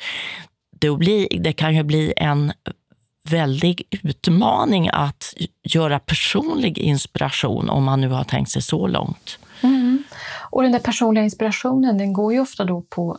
Det, 0.70 0.90
blir, 0.90 1.28
det 1.40 1.52
kan 1.52 1.76
ju 1.76 1.82
bli 1.82 2.12
en 2.16 2.52
väldig 3.30 3.82
utmaning 3.90 4.90
att 4.92 5.34
göra 5.62 5.98
personlig 5.98 6.78
inspiration 6.78 7.70
om 7.70 7.84
man 7.84 8.00
nu 8.00 8.08
har 8.08 8.24
tänkt 8.24 8.50
sig 8.50 8.62
så 8.62 8.86
långt. 8.86 9.38
Mm. 9.60 10.02
Och 10.50 10.62
den 10.62 10.72
där 10.72 10.78
personliga 10.78 11.24
inspirationen 11.24 11.98
den 11.98 12.12
går 12.12 12.32
ju 12.32 12.40
ofta 12.40 12.64
då 12.64 12.80
på 12.80 13.18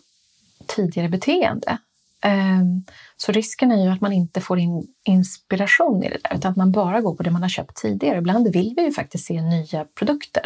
tidigare 0.67 1.09
beteende. 1.09 1.77
Ehm, 2.23 2.83
så 3.17 3.31
risken 3.31 3.71
är 3.71 3.83
ju 3.83 3.89
att 3.89 4.01
man 4.01 4.13
inte 4.13 4.41
får 4.41 4.59
in 4.59 4.87
inspiration 5.03 6.03
i 6.03 6.09
det 6.09 6.17
där, 6.23 6.35
utan 6.35 6.51
att 6.51 6.57
man 6.57 6.71
bara 6.71 7.01
går 7.01 7.15
på 7.15 7.23
det 7.23 7.31
man 7.31 7.41
har 7.41 7.49
köpt 7.49 7.75
tidigare. 7.75 8.17
Ibland 8.17 8.53
vill 8.53 8.73
vi 8.77 8.83
ju 8.83 8.91
faktiskt 8.91 9.25
se 9.25 9.41
nya 9.41 9.85
produkter. 9.85 10.45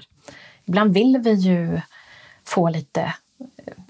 Ibland 0.66 0.94
vill 0.94 1.18
vi 1.18 1.34
ju 1.34 1.82
få 2.46 2.70
lite, 2.70 3.14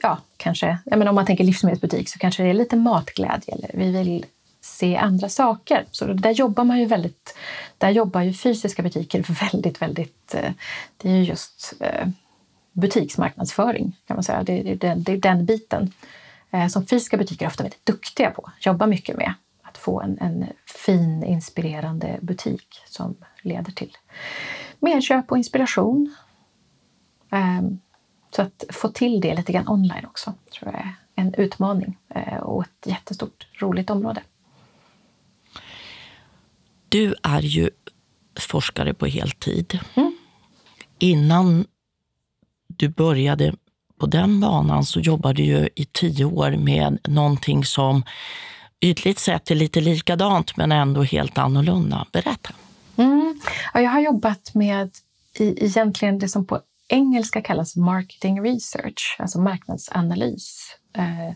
ja, 0.02 0.18
kanske, 0.38 0.78
jag 0.86 1.00
menar 1.00 1.10
om 1.10 1.16
man 1.16 1.26
tänker 1.26 1.44
livsmedelsbutik 1.44 2.10
så 2.10 2.20
kanske 2.20 2.44
det 2.44 2.50
är 2.50 2.54
lite 2.54 2.76
matglädje 2.76 3.54
eller 3.54 3.72
vi 3.74 3.92
vill 3.92 4.26
se 4.62 4.98
andra 4.98 5.30
saker. 5.30 5.86
Så 5.92 6.06
där 6.06 6.32
jobbar 6.32 6.64
man 6.64 6.80
ju 6.80 6.86
väldigt, 6.86 7.38
där 7.78 7.90
jobbar 7.90 8.22
ju 8.22 8.34
fysiska 8.34 8.84
butiker 8.84 9.26
väldigt, 9.52 9.82
väldigt, 9.82 10.36
eh, 10.36 10.52
det 10.98 11.10
är 11.10 11.16
ju 11.16 11.24
just 11.24 11.74
eh, 11.80 12.08
butiksmarknadsföring 12.72 13.98
kan 14.08 14.16
man 14.16 14.24
säga. 14.24 14.44
Det 14.44 14.72
är 14.72 14.76
den, 14.76 15.04
det 15.04 15.12
är 15.12 15.18
den 15.18 15.46
biten 15.46 15.92
som 16.70 16.86
fysiska 16.86 17.18
butiker 17.18 17.46
är 17.46 17.50
ofta 17.50 17.64
väldigt 17.64 17.86
duktiga 17.86 18.32
på, 18.32 18.52
jobbar 18.60 18.88
mycket 18.88 19.18
med. 19.18 19.34
Att 19.62 19.78
få 19.78 20.02
en, 20.02 20.18
en 20.20 20.46
fin, 20.86 21.24
inspirerande 21.24 22.20
butik 22.22 22.82
som 22.86 23.16
leder 23.42 23.72
till 23.72 23.98
merköp 24.80 25.32
och 25.32 25.38
inspiration. 25.38 26.16
Um, 27.30 27.80
så 28.32 28.42
att 28.42 28.64
få 28.70 28.90
till 28.90 29.22
det 29.22 29.36
lite 29.36 29.52
grann 29.52 29.68
online 29.68 30.06
också 30.06 30.34
tror 30.52 30.72
jag 30.72 30.82
är 30.82 30.96
en 31.16 31.34
utmaning 31.34 31.98
och 32.42 32.64
ett 32.64 32.86
jättestort 32.86 33.48
roligt 33.62 33.90
område. 33.90 34.24
Du 36.90 37.16
är 37.24 37.42
ju 37.42 37.70
forskare 38.40 38.94
på 38.94 39.06
heltid. 39.06 39.80
Mm. 39.96 40.18
Innan 41.00 41.66
du 42.68 42.90
började 42.90 43.56
på 44.00 44.06
den 44.06 44.40
banan 44.40 44.86
så 44.86 45.00
jobbade 45.00 45.34
du 45.34 45.44
ju 45.44 45.70
i 45.76 45.86
tio 45.86 46.26
år 46.26 46.52
med 46.52 47.00
någonting 47.08 47.66
som 47.66 48.04
ytligt 48.82 49.20
sett 49.20 49.52
är 49.52 49.56
lite 49.56 49.82
likadant 49.82 50.58
men 50.58 50.72
ändå 50.72 51.04
helt 51.04 51.38
annorlunda. 51.38 52.06
Berätta. 52.12 52.54
Mm. 52.96 53.40
Ja, 53.74 53.82
jag 53.82 53.92
har 53.92 54.00
jobbat 54.00 54.54
med 54.54 54.92
i, 55.40 55.66
egentligen 55.66 56.20
det 56.20 56.30
som 56.30 56.46
på 56.46 56.62
engelska 56.88 57.42
kallas 57.42 57.76
marketing 57.76 58.42
research, 58.42 59.16
alltså 59.20 59.42
marknadsanalys. 59.42 60.76
Eh, 60.98 61.34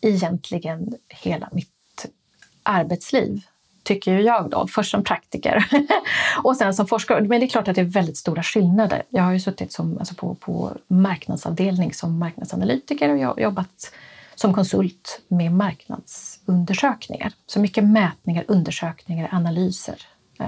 egentligen 0.00 0.94
hela 1.08 1.48
mitt 1.52 2.06
arbetsliv 2.62 3.42
tycker 3.94 4.12
ju 4.12 4.20
jag 4.20 4.50
då. 4.50 4.66
Först 4.66 4.90
som 4.90 5.04
praktiker 5.04 5.64
och 6.44 6.56
sen 6.56 6.74
som 6.74 6.86
forskare. 6.86 7.20
Men 7.20 7.40
det 7.40 7.46
är 7.46 7.48
klart 7.48 7.68
att 7.68 7.74
det 7.74 7.80
är 7.80 7.84
väldigt 7.84 8.16
stora 8.16 8.42
skillnader. 8.42 9.02
Jag 9.08 9.22
har 9.22 9.32
ju 9.32 9.40
suttit 9.40 9.72
som, 9.72 9.98
alltså 9.98 10.14
på, 10.14 10.34
på 10.34 10.72
marknadsavdelning 10.88 11.94
som 11.94 12.18
marknadsanalytiker 12.18 13.08
och 13.08 13.18
jag 13.18 13.28
har 13.28 13.40
jobbat 13.40 13.92
som 14.34 14.54
konsult 14.54 15.20
med 15.28 15.52
marknadsundersökningar. 15.52 17.32
Så 17.46 17.60
mycket 17.60 17.84
mätningar, 17.84 18.44
undersökningar, 18.48 19.28
analyser 19.32 19.96
eh, 20.40 20.46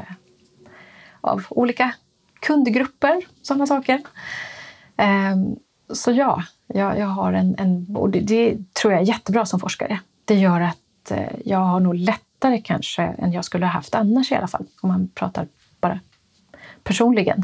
av 1.20 1.44
olika 1.50 1.94
kundgrupper, 2.40 3.22
sådana 3.42 3.66
saker. 3.66 4.02
Eh, 4.96 5.36
så 5.94 6.12
ja, 6.12 6.42
jag, 6.66 6.98
jag 6.98 7.06
har 7.06 7.32
en, 7.32 7.54
en 7.58 7.96
och 7.96 8.10
det, 8.10 8.20
det, 8.20 8.58
tror 8.72 8.92
jag 8.92 9.02
är 9.02 9.06
jättebra 9.06 9.46
som 9.46 9.60
forskare. 9.60 10.00
Det 10.24 10.34
gör 10.34 10.60
att 10.60 11.10
eh, 11.10 11.32
jag 11.44 11.58
har 11.58 11.80
nog 11.80 11.94
lätt 11.94 12.31
lättare 12.42 12.62
kanske 12.62 13.02
än 13.02 13.32
jag 13.32 13.44
skulle 13.44 13.66
ha 13.66 13.72
haft 13.72 13.94
annars 13.94 14.32
i 14.32 14.34
alla 14.34 14.46
fall, 14.46 14.66
om 14.80 14.88
man 14.88 15.08
pratar 15.14 15.48
bara 15.80 16.00
personligen, 16.82 17.42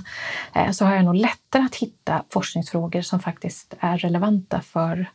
eh, 0.54 0.70
så 0.70 0.84
har 0.84 0.94
jag 0.94 1.04
nog 1.04 1.14
lättare 1.14 1.62
att 1.62 1.74
hitta 1.74 2.24
forskningsfrågor 2.30 3.02
som 3.02 3.20
faktiskt 3.20 3.74
är 3.80 3.98
relevanta 3.98 4.60
för 4.60 5.10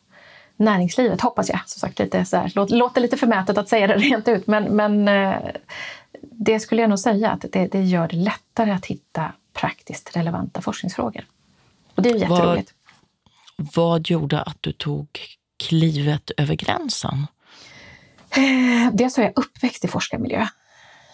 näringslivet, 0.57 1.21
hoppas 1.21 1.49
jag. 1.49 1.59
Som 1.65 1.79
sagt, 1.79 1.99
lite 1.99 2.25
så 2.25 2.37
här, 2.37 2.75
låter 2.75 3.01
lite 3.01 3.17
förmätet 3.17 3.57
att 3.57 3.69
säga 3.69 3.87
det 3.87 3.93
rent 3.97 4.27
ut, 4.27 4.47
men, 4.47 4.63
men 4.63 5.07
eh, 5.07 5.37
det 6.21 6.59
skulle 6.59 6.81
jag 6.81 6.89
nog 6.89 6.99
säga 6.99 7.31
att 7.31 7.45
det, 7.51 7.67
det 7.67 7.83
gör 7.83 8.07
det 8.07 8.15
lättare 8.15 8.71
att 8.71 8.85
hitta 8.85 9.33
praktiskt 9.53 10.15
relevanta 10.15 10.61
forskningsfrågor. 10.61 11.25
Och 11.95 12.03
det 12.03 12.09
är 12.09 12.15
jätteroligt. 12.15 12.73
Vad, 13.57 13.75
vad 13.75 14.09
gjorde 14.09 14.41
att 14.41 14.57
du 14.61 14.71
tog 14.71 15.07
klivet 15.57 16.31
över 16.37 16.55
gränsen? 16.55 17.27
Eh, 18.37 18.93
dels 18.93 19.17
är 19.17 19.23
jag 19.23 19.33
uppväxt 19.35 19.85
i 19.85 19.87
forskarmiljö. 19.87 20.47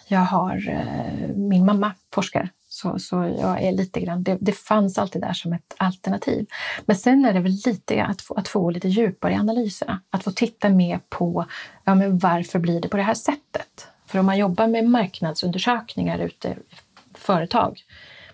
Jag 0.08 0.20
har, 0.20 0.68
eh, 0.68 1.28
min 1.36 1.64
mamma 1.64 1.92
forskar, 2.14 2.48
så, 2.68 2.98
så 2.98 3.36
jag 3.40 3.62
är 3.62 3.72
lite 3.72 4.00
grann, 4.00 4.22
det, 4.22 4.38
det 4.40 4.52
fanns 4.52 4.98
alltid 4.98 5.22
där 5.22 5.32
som 5.32 5.52
ett 5.52 5.74
alternativ. 5.76 6.46
Men 6.84 6.96
sen 6.96 7.24
är 7.24 7.32
det 7.32 7.40
väl 7.40 7.52
lite 7.66 8.04
att 8.04 8.22
få, 8.22 8.34
att 8.34 8.48
få 8.48 8.70
lite 8.70 8.88
djupare 8.88 9.32
i 9.32 9.36
analyserna. 9.36 10.00
Att 10.10 10.24
få 10.24 10.30
titta 10.30 10.68
mer 10.68 11.00
på 11.08 11.46
ja, 11.84 11.94
men 11.94 12.18
varför 12.18 12.58
blir 12.58 12.80
det 12.80 12.88
på 12.88 12.96
det 12.96 13.02
här 13.02 13.14
sättet? 13.14 13.88
För 14.06 14.18
om 14.18 14.26
man 14.26 14.38
jobbar 14.38 14.66
med 14.66 14.84
marknadsundersökningar 14.84 16.18
ute 16.18 16.48
i 16.48 16.54
företag, 17.14 17.80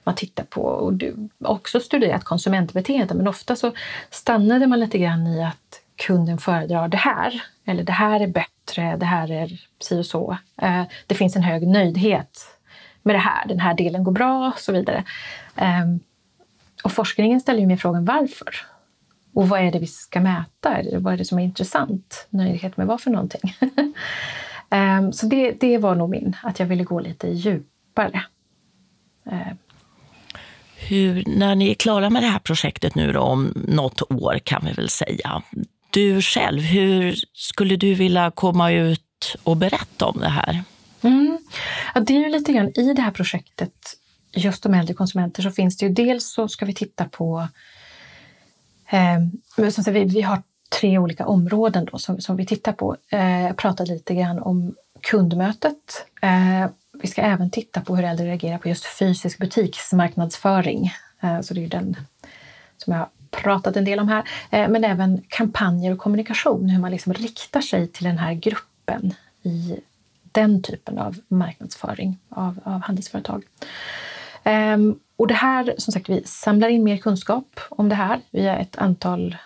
man 0.05 0.15
tittar 0.15 0.45
på 0.45 0.63
och 0.63 0.93
du, 0.93 1.29
också 1.45 1.81
studerat 1.81 2.25
konsumentbeteende, 2.25 3.15
men 3.15 3.29
ofta 3.29 3.57
så 3.57 3.73
stannade 4.11 4.67
man 4.67 4.81
lite 4.81 4.99
grann 4.99 5.27
i 5.27 5.45
att 5.45 5.81
kunden 5.97 6.39
föredrar 6.39 6.89
det 6.89 6.97
här, 6.97 7.43
eller 7.65 7.83
det 7.83 7.93
här 7.93 8.21
är 8.21 8.27
bättre, 8.27 8.97
det 8.97 9.07
här 9.07 9.31
är 9.31 9.61
si 9.81 10.01
och 10.01 10.07
så. 10.07 10.37
Eh, 10.63 10.83
det 11.07 11.15
finns 11.15 11.37
en 11.37 11.43
hög 11.43 11.67
nöjdhet 11.67 12.57
med 13.03 13.15
det 13.15 13.19
här, 13.19 13.49
den 13.49 13.61
här 13.61 13.75
delen 13.75 14.05
går 14.05 14.13
bra 14.13 14.53
och 14.55 14.59
så 14.59 14.73
vidare. 14.73 15.05
Ehm, 15.57 16.01
och 16.85 16.93
forskningen 16.93 17.41
ställer 17.41 17.61
ju 17.61 17.67
mer 17.67 17.77
frågan 17.77 18.05
varför? 18.05 18.55
Och 19.35 19.49
vad 19.49 19.61
är 19.61 19.73
det 19.73 19.79
vi 19.79 19.87
ska 19.87 20.21
mäta? 20.21 20.77
Vad 20.93 21.13
är 21.13 21.17
det 21.17 21.25
som 21.25 21.39
är 21.39 21.43
intressant? 21.43 22.27
Nöjdhet 22.31 22.77
med 22.77 22.87
vad 22.87 23.01
för 23.01 23.11
någonting? 23.11 23.55
Ehm, 24.71 25.13
så 25.13 25.27
det, 25.27 25.53
det 25.61 25.79
var 25.79 25.95
nog 25.95 26.11
min, 26.11 26.37
att 26.43 26.61
jag 26.61 26.67
ville 26.67 26.85
gå 26.85 27.01
lite 27.01 27.29
djupare. 27.29 28.23
Ehm. 29.31 29.57
Hur, 30.77 31.25
när 31.27 31.55
ni 31.55 31.71
är 31.71 31.75
klara 31.75 32.11
med 32.11 32.23
det 32.23 32.27
här 32.27 32.39
projektet 32.39 32.95
nu 32.95 33.13
då, 33.13 33.21
om 33.21 33.53
något 33.69 34.03
år 34.03 34.39
kan 34.45 34.65
vi 34.67 34.73
väl 34.73 34.89
säga, 34.89 35.43
du 35.97 36.23
själv, 36.23 36.63
hur 36.63 37.17
skulle 37.33 37.77
du 37.77 37.95
vilja 37.95 38.31
komma 38.31 38.73
ut 38.73 39.37
och 39.43 39.57
berätta 39.57 40.07
om 40.07 40.19
det 40.19 40.29
här? 40.29 40.65
Mm. 41.03 41.39
Ja, 41.95 42.01
det 42.01 42.17
är 42.17 42.21
ju 42.21 42.29
lite 42.29 42.53
grann 42.53 42.73
i 42.75 42.93
det 42.95 43.03
här 43.03 43.11
projektet, 43.11 43.73
just 44.33 44.67
om 44.67 44.75
äldre 44.75 44.95
konsumenter, 44.95 45.43
så 45.43 45.51
finns 45.51 45.77
det 45.77 45.87
ju 45.87 45.93
dels 45.93 46.33
så 46.33 46.49
ska 46.49 46.65
vi 46.65 46.75
titta 46.75 47.05
på 47.05 47.49
eh, 48.91 49.71
som 49.71 49.95
vi, 49.95 50.05
vi 50.05 50.23
har 50.23 50.43
tre 50.81 50.99
olika 50.99 51.27
områden 51.27 51.89
då 51.93 51.99
som, 51.99 52.21
som 52.21 52.37
vi 52.37 52.47
tittar 52.47 52.73
på. 52.73 52.97
Eh, 53.11 53.43
jag 53.43 53.57
pratade 53.57 53.93
lite 53.93 54.15
grann 54.15 54.39
om 54.39 54.75
kundmötet. 55.01 56.07
Eh, 56.23 56.71
vi 57.03 57.09
ska 57.09 57.23
även 57.23 57.51
titta 57.51 57.81
på 57.81 57.97
hur 57.97 58.05
äldre 58.05 58.27
reagerar 58.27 58.59
på 58.59 58.69
just 58.69 58.85
fysisk 58.85 59.39
butiksmarknadsföring. 59.39 60.93
Eh, 61.21 61.41
så 61.41 61.55
det 61.55 61.65
är 61.65 61.69
den 61.69 61.97
som 62.77 62.93
jag 62.93 63.09
pratat 63.43 63.77
en 63.77 63.85
del 63.85 64.01
om 64.01 64.09
här, 64.09 64.29
eh, 64.51 64.69
men 64.69 64.85
även 64.85 65.23
kampanjer 65.29 65.93
och 65.93 65.99
kommunikation, 65.99 66.69
hur 66.69 66.81
man 66.81 66.91
liksom 66.91 67.13
riktar 67.13 67.61
sig 67.61 67.89
till 67.89 68.05
den 68.05 68.19
här 68.19 68.35
gruppen 68.35 69.15
i 69.43 69.81
den 70.33 70.63
typen 70.63 70.99
av 70.99 71.17
marknadsföring 71.29 72.19
av, 72.29 72.61
av 72.65 72.81
handelsföretag. 72.81 73.45
Ehm, 74.45 74.99
och 75.17 75.27
det 75.27 75.35
här, 75.35 75.75
som 75.79 75.93
sagt, 75.93 76.09
vi 76.09 76.23
samlar 76.25 76.69
in 76.69 76.85
mer 76.85 76.97
kunskap 76.97 77.61
om 77.69 77.89
det 77.89 77.95
här 77.95 78.21
via 78.31 78.57
ett 78.57 78.79
antal 78.79 79.37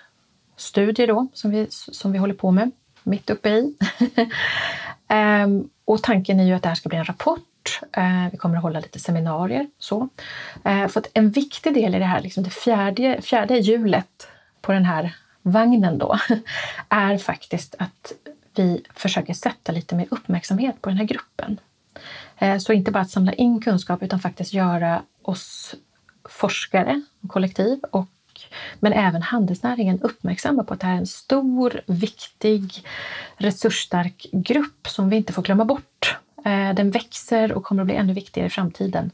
studier 0.57 1.07
då, 1.07 1.27
som, 1.33 1.51
vi, 1.51 1.67
som 1.71 2.13
vi 2.13 2.19
håller 2.19 2.35
på 2.35 2.51
med, 2.51 2.71
mitt 3.03 3.31
uppe 3.31 3.49
i. 3.49 3.75
Ehm, 5.09 5.69
och 5.85 6.03
tanken 6.03 6.41
är 6.41 6.45
ju 6.45 6.53
att 6.53 6.63
det 6.63 6.69
här 6.69 6.77
ska 6.77 6.89
bli 6.89 6.99
en 6.99 7.05
rapport 7.05 7.50
Eh, 7.93 8.31
vi 8.33 8.37
kommer 8.37 8.57
att 8.57 8.63
hålla 8.63 8.81
lite 8.81 8.99
seminarier. 8.99 9.67
Så. 9.79 10.09
Eh, 10.65 10.89
För 10.89 11.01
att 11.01 11.07
en 11.15 11.31
viktig 11.31 11.75
del 11.75 11.95
i 11.95 11.99
det 11.99 12.05
här, 12.05 12.21
liksom 12.21 12.45
det 12.45 12.51
fjärde, 12.51 13.23
fjärde 13.23 13.59
hjulet 13.59 14.29
på 14.61 14.73
den 14.73 14.85
här 14.85 15.17
vagnen 15.43 15.99
då, 15.99 16.19
är 16.89 17.19
faktiskt 17.19 17.75
att 17.79 18.13
vi 18.55 18.83
försöker 18.95 19.35
sätta 19.35 19.73
lite 19.73 19.95
mer 19.95 20.07
uppmärksamhet 20.11 20.83
på 20.83 20.89
den 20.89 20.99
här 20.99 21.05
gruppen. 21.05 21.61
Eh, 22.39 22.59
så 22.59 22.73
inte 22.73 22.91
bara 22.91 23.01
att 23.03 23.11
samla 23.11 23.33
in 23.33 23.61
kunskap 23.61 24.03
utan 24.03 24.21
faktiskt 24.21 24.53
göra 24.53 25.03
oss 25.23 25.75
forskare, 26.29 27.03
kollektiv 27.29 27.81
och 27.91 28.09
men 28.81 28.93
även 28.93 29.23
handelsnäringen 29.23 30.01
uppmärksamma 30.01 30.65
på 30.65 30.75
att 30.75 30.81
det 30.81 30.87
här 30.87 30.95
är 30.95 30.99
en 30.99 31.07
stor, 31.07 31.81
viktig, 31.87 32.85
resursstark 33.37 34.27
grupp 34.33 34.89
som 34.89 35.11
vi 35.11 35.17
inte 35.17 35.33
får 35.33 35.43
glömma 35.43 35.65
bort. 35.65 36.17
Eh, 36.45 36.75
den 36.75 36.91
växer 36.91 37.53
och 37.53 37.65
kommer 37.65 37.83
att 37.83 37.87
bli 37.87 37.97
ännu 37.97 38.13
viktigare 38.13 38.47
i 38.47 38.51
framtiden. 38.51 39.11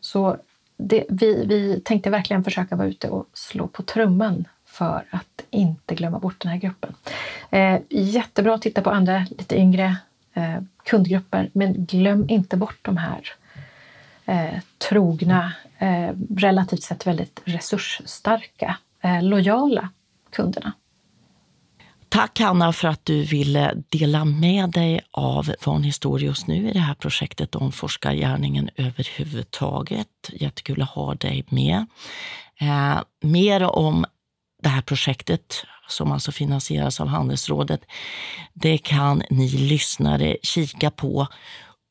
Så 0.00 0.36
det, 0.76 1.04
vi, 1.08 1.46
vi 1.46 1.80
tänkte 1.84 2.10
verkligen 2.10 2.44
försöka 2.44 2.76
vara 2.76 2.88
ute 2.88 3.08
och 3.08 3.26
slå 3.32 3.66
på 3.66 3.82
trumman 3.82 4.44
för 4.66 5.04
att 5.10 5.44
inte 5.50 5.94
glömma 5.94 6.18
bort 6.18 6.40
den 6.40 6.52
här 6.52 6.58
gruppen. 6.58 6.94
Eh, 7.50 7.80
jättebra 7.88 8.54
att 8.54 8.62
titta 8.62 8.82
på 8.82 8.90
andra 8.90 9.26
lite 9.30 9.56
yngre 9.56 9.96
eh, 10.34 10.62
kundgrupper, 10.84 11.50
men 11.52 11.86
glöm 11.86 12.28
inte 12.28 12.56
bort 12.56 12.78
de 12.82 12.96
här 12.96 13.32
eh, 14.26 14.60
trogna, 14.78 15.52
eh, 15.78 16.10
relativt 16.36 16.82
sett 16.82 17.06
väldigt 17.06 17.40
resursstarka, 17.44 18.76
eh, 19.00 19.22
lojala 19.22 19.88
kunderna. 20.30 20.72
Tack 22.12 22.40
Hanna 22.40 22.72
för 22.72 22.88
att 22.88 23.04
du 23.04 23.22
ville 23.22 23.74
dela 23.88 24.24
med 24.24 24.70
dig 24.70 25.00
av 25.10 25.54
Van 25.64 25.92
just 26.18 26.46
nu 26.46 26.68
i 26.68 26.72
det 26.72 26.78
här 26.78 26.94
projektet 26.94 27.54
om 27.54 27.72
forskargärningen 27.72 28.70
överhuvudtaget. 28.76 30.08
Jättekul 30.32 30.82
att 30.82 30.88
ha 30.88 31.14
dig 31.14 31.44
med. 31.48 31.86
Eh, 32.60 32.98
mer 33.22 33.62
om 33.62 34.04
det 34.62 34.68
här 34.68 34.82
projektet 34.82 35.64
som 35.88 36.12
alltså 36.12 36.32
finansieras 36.32 37.00
av 37.00 37.06
Handelsrådet, 37.06 37.80
det 38.54 38.78
kan 38.78 39.22
ni 39.30 39.48
lyssnare 39.48 40.36
kika 40.42 40.90
på 40.90 41.26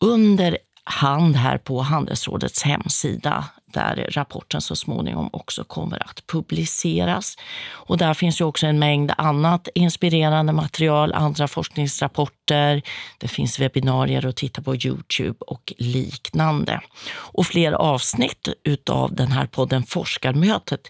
under 0.04 0.58
hand 0.84 1.36
här 1.36 1.58
på 1.58 1.82
Handelsrådets 1.82 2.64
hemsida 2.64 3.46
där 3.74 4.08
rapporten 4.12 4.62
så 4.62 4.76
småningom 4.76 5.30
också 5.34 5.64
kommer 5.64 6.04
att 6.10 6.28
publiceras. 6.28 7.36
Och 7.70 7.98
där 7.98 8.14
finns 8.14 8.42
ju 8.42 8.46
också 8.46 8.68
en 8.68 8.80
mängd 8.80 9.12
annat 9.18 9.68
inspirerande 9.76 10.54
material, 10.54 11.14
andra 11.14 11.48
forskningsrapporter. 11.48 12.82
Det 13.18 13.28
finns 13.28 13.60
webbinarier 13.60 14.26
att 14.26 14.36
titta 14.36 14.62
på 14.62 14.76
Youtube 14.76 15.38
och 15.40 15.74
liknande. 15.78 16.82
Och 17.14 17.46
fler 17.46 17.72
avsnitt 17.72 18.50
utav 18.64 19.16
den 19.16 19.32
här 19.32 19.46
podden 19.46 19.84
Forskarmötet, 19.84 20.82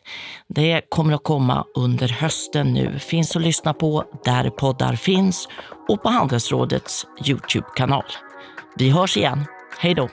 det 0.47 0.81
kommer 0.89 1.13
att 1.13 1.23
komma 1.23 1.65
under 1.75 2.07
hösten 2.07 2.73
nu. 2.73 2.99
Finns 2.99 3.35
att 3.35 3.41
lyssna 3.41 3.73
på 3.73 4.03
där 4.25 4.49
poddar 4.49 4.95
finns 4.95 5.47
och 5.89 6.03
på 6.03 6.09
Handelsrådets 6.09 7.05
Youtube-kanal. 7.25 8.05
Vi 8.75 8.89
hörs 8.89 9.17
igen. 9.17 9.45
Hej 9.79 9.93
då! 9.93 10.09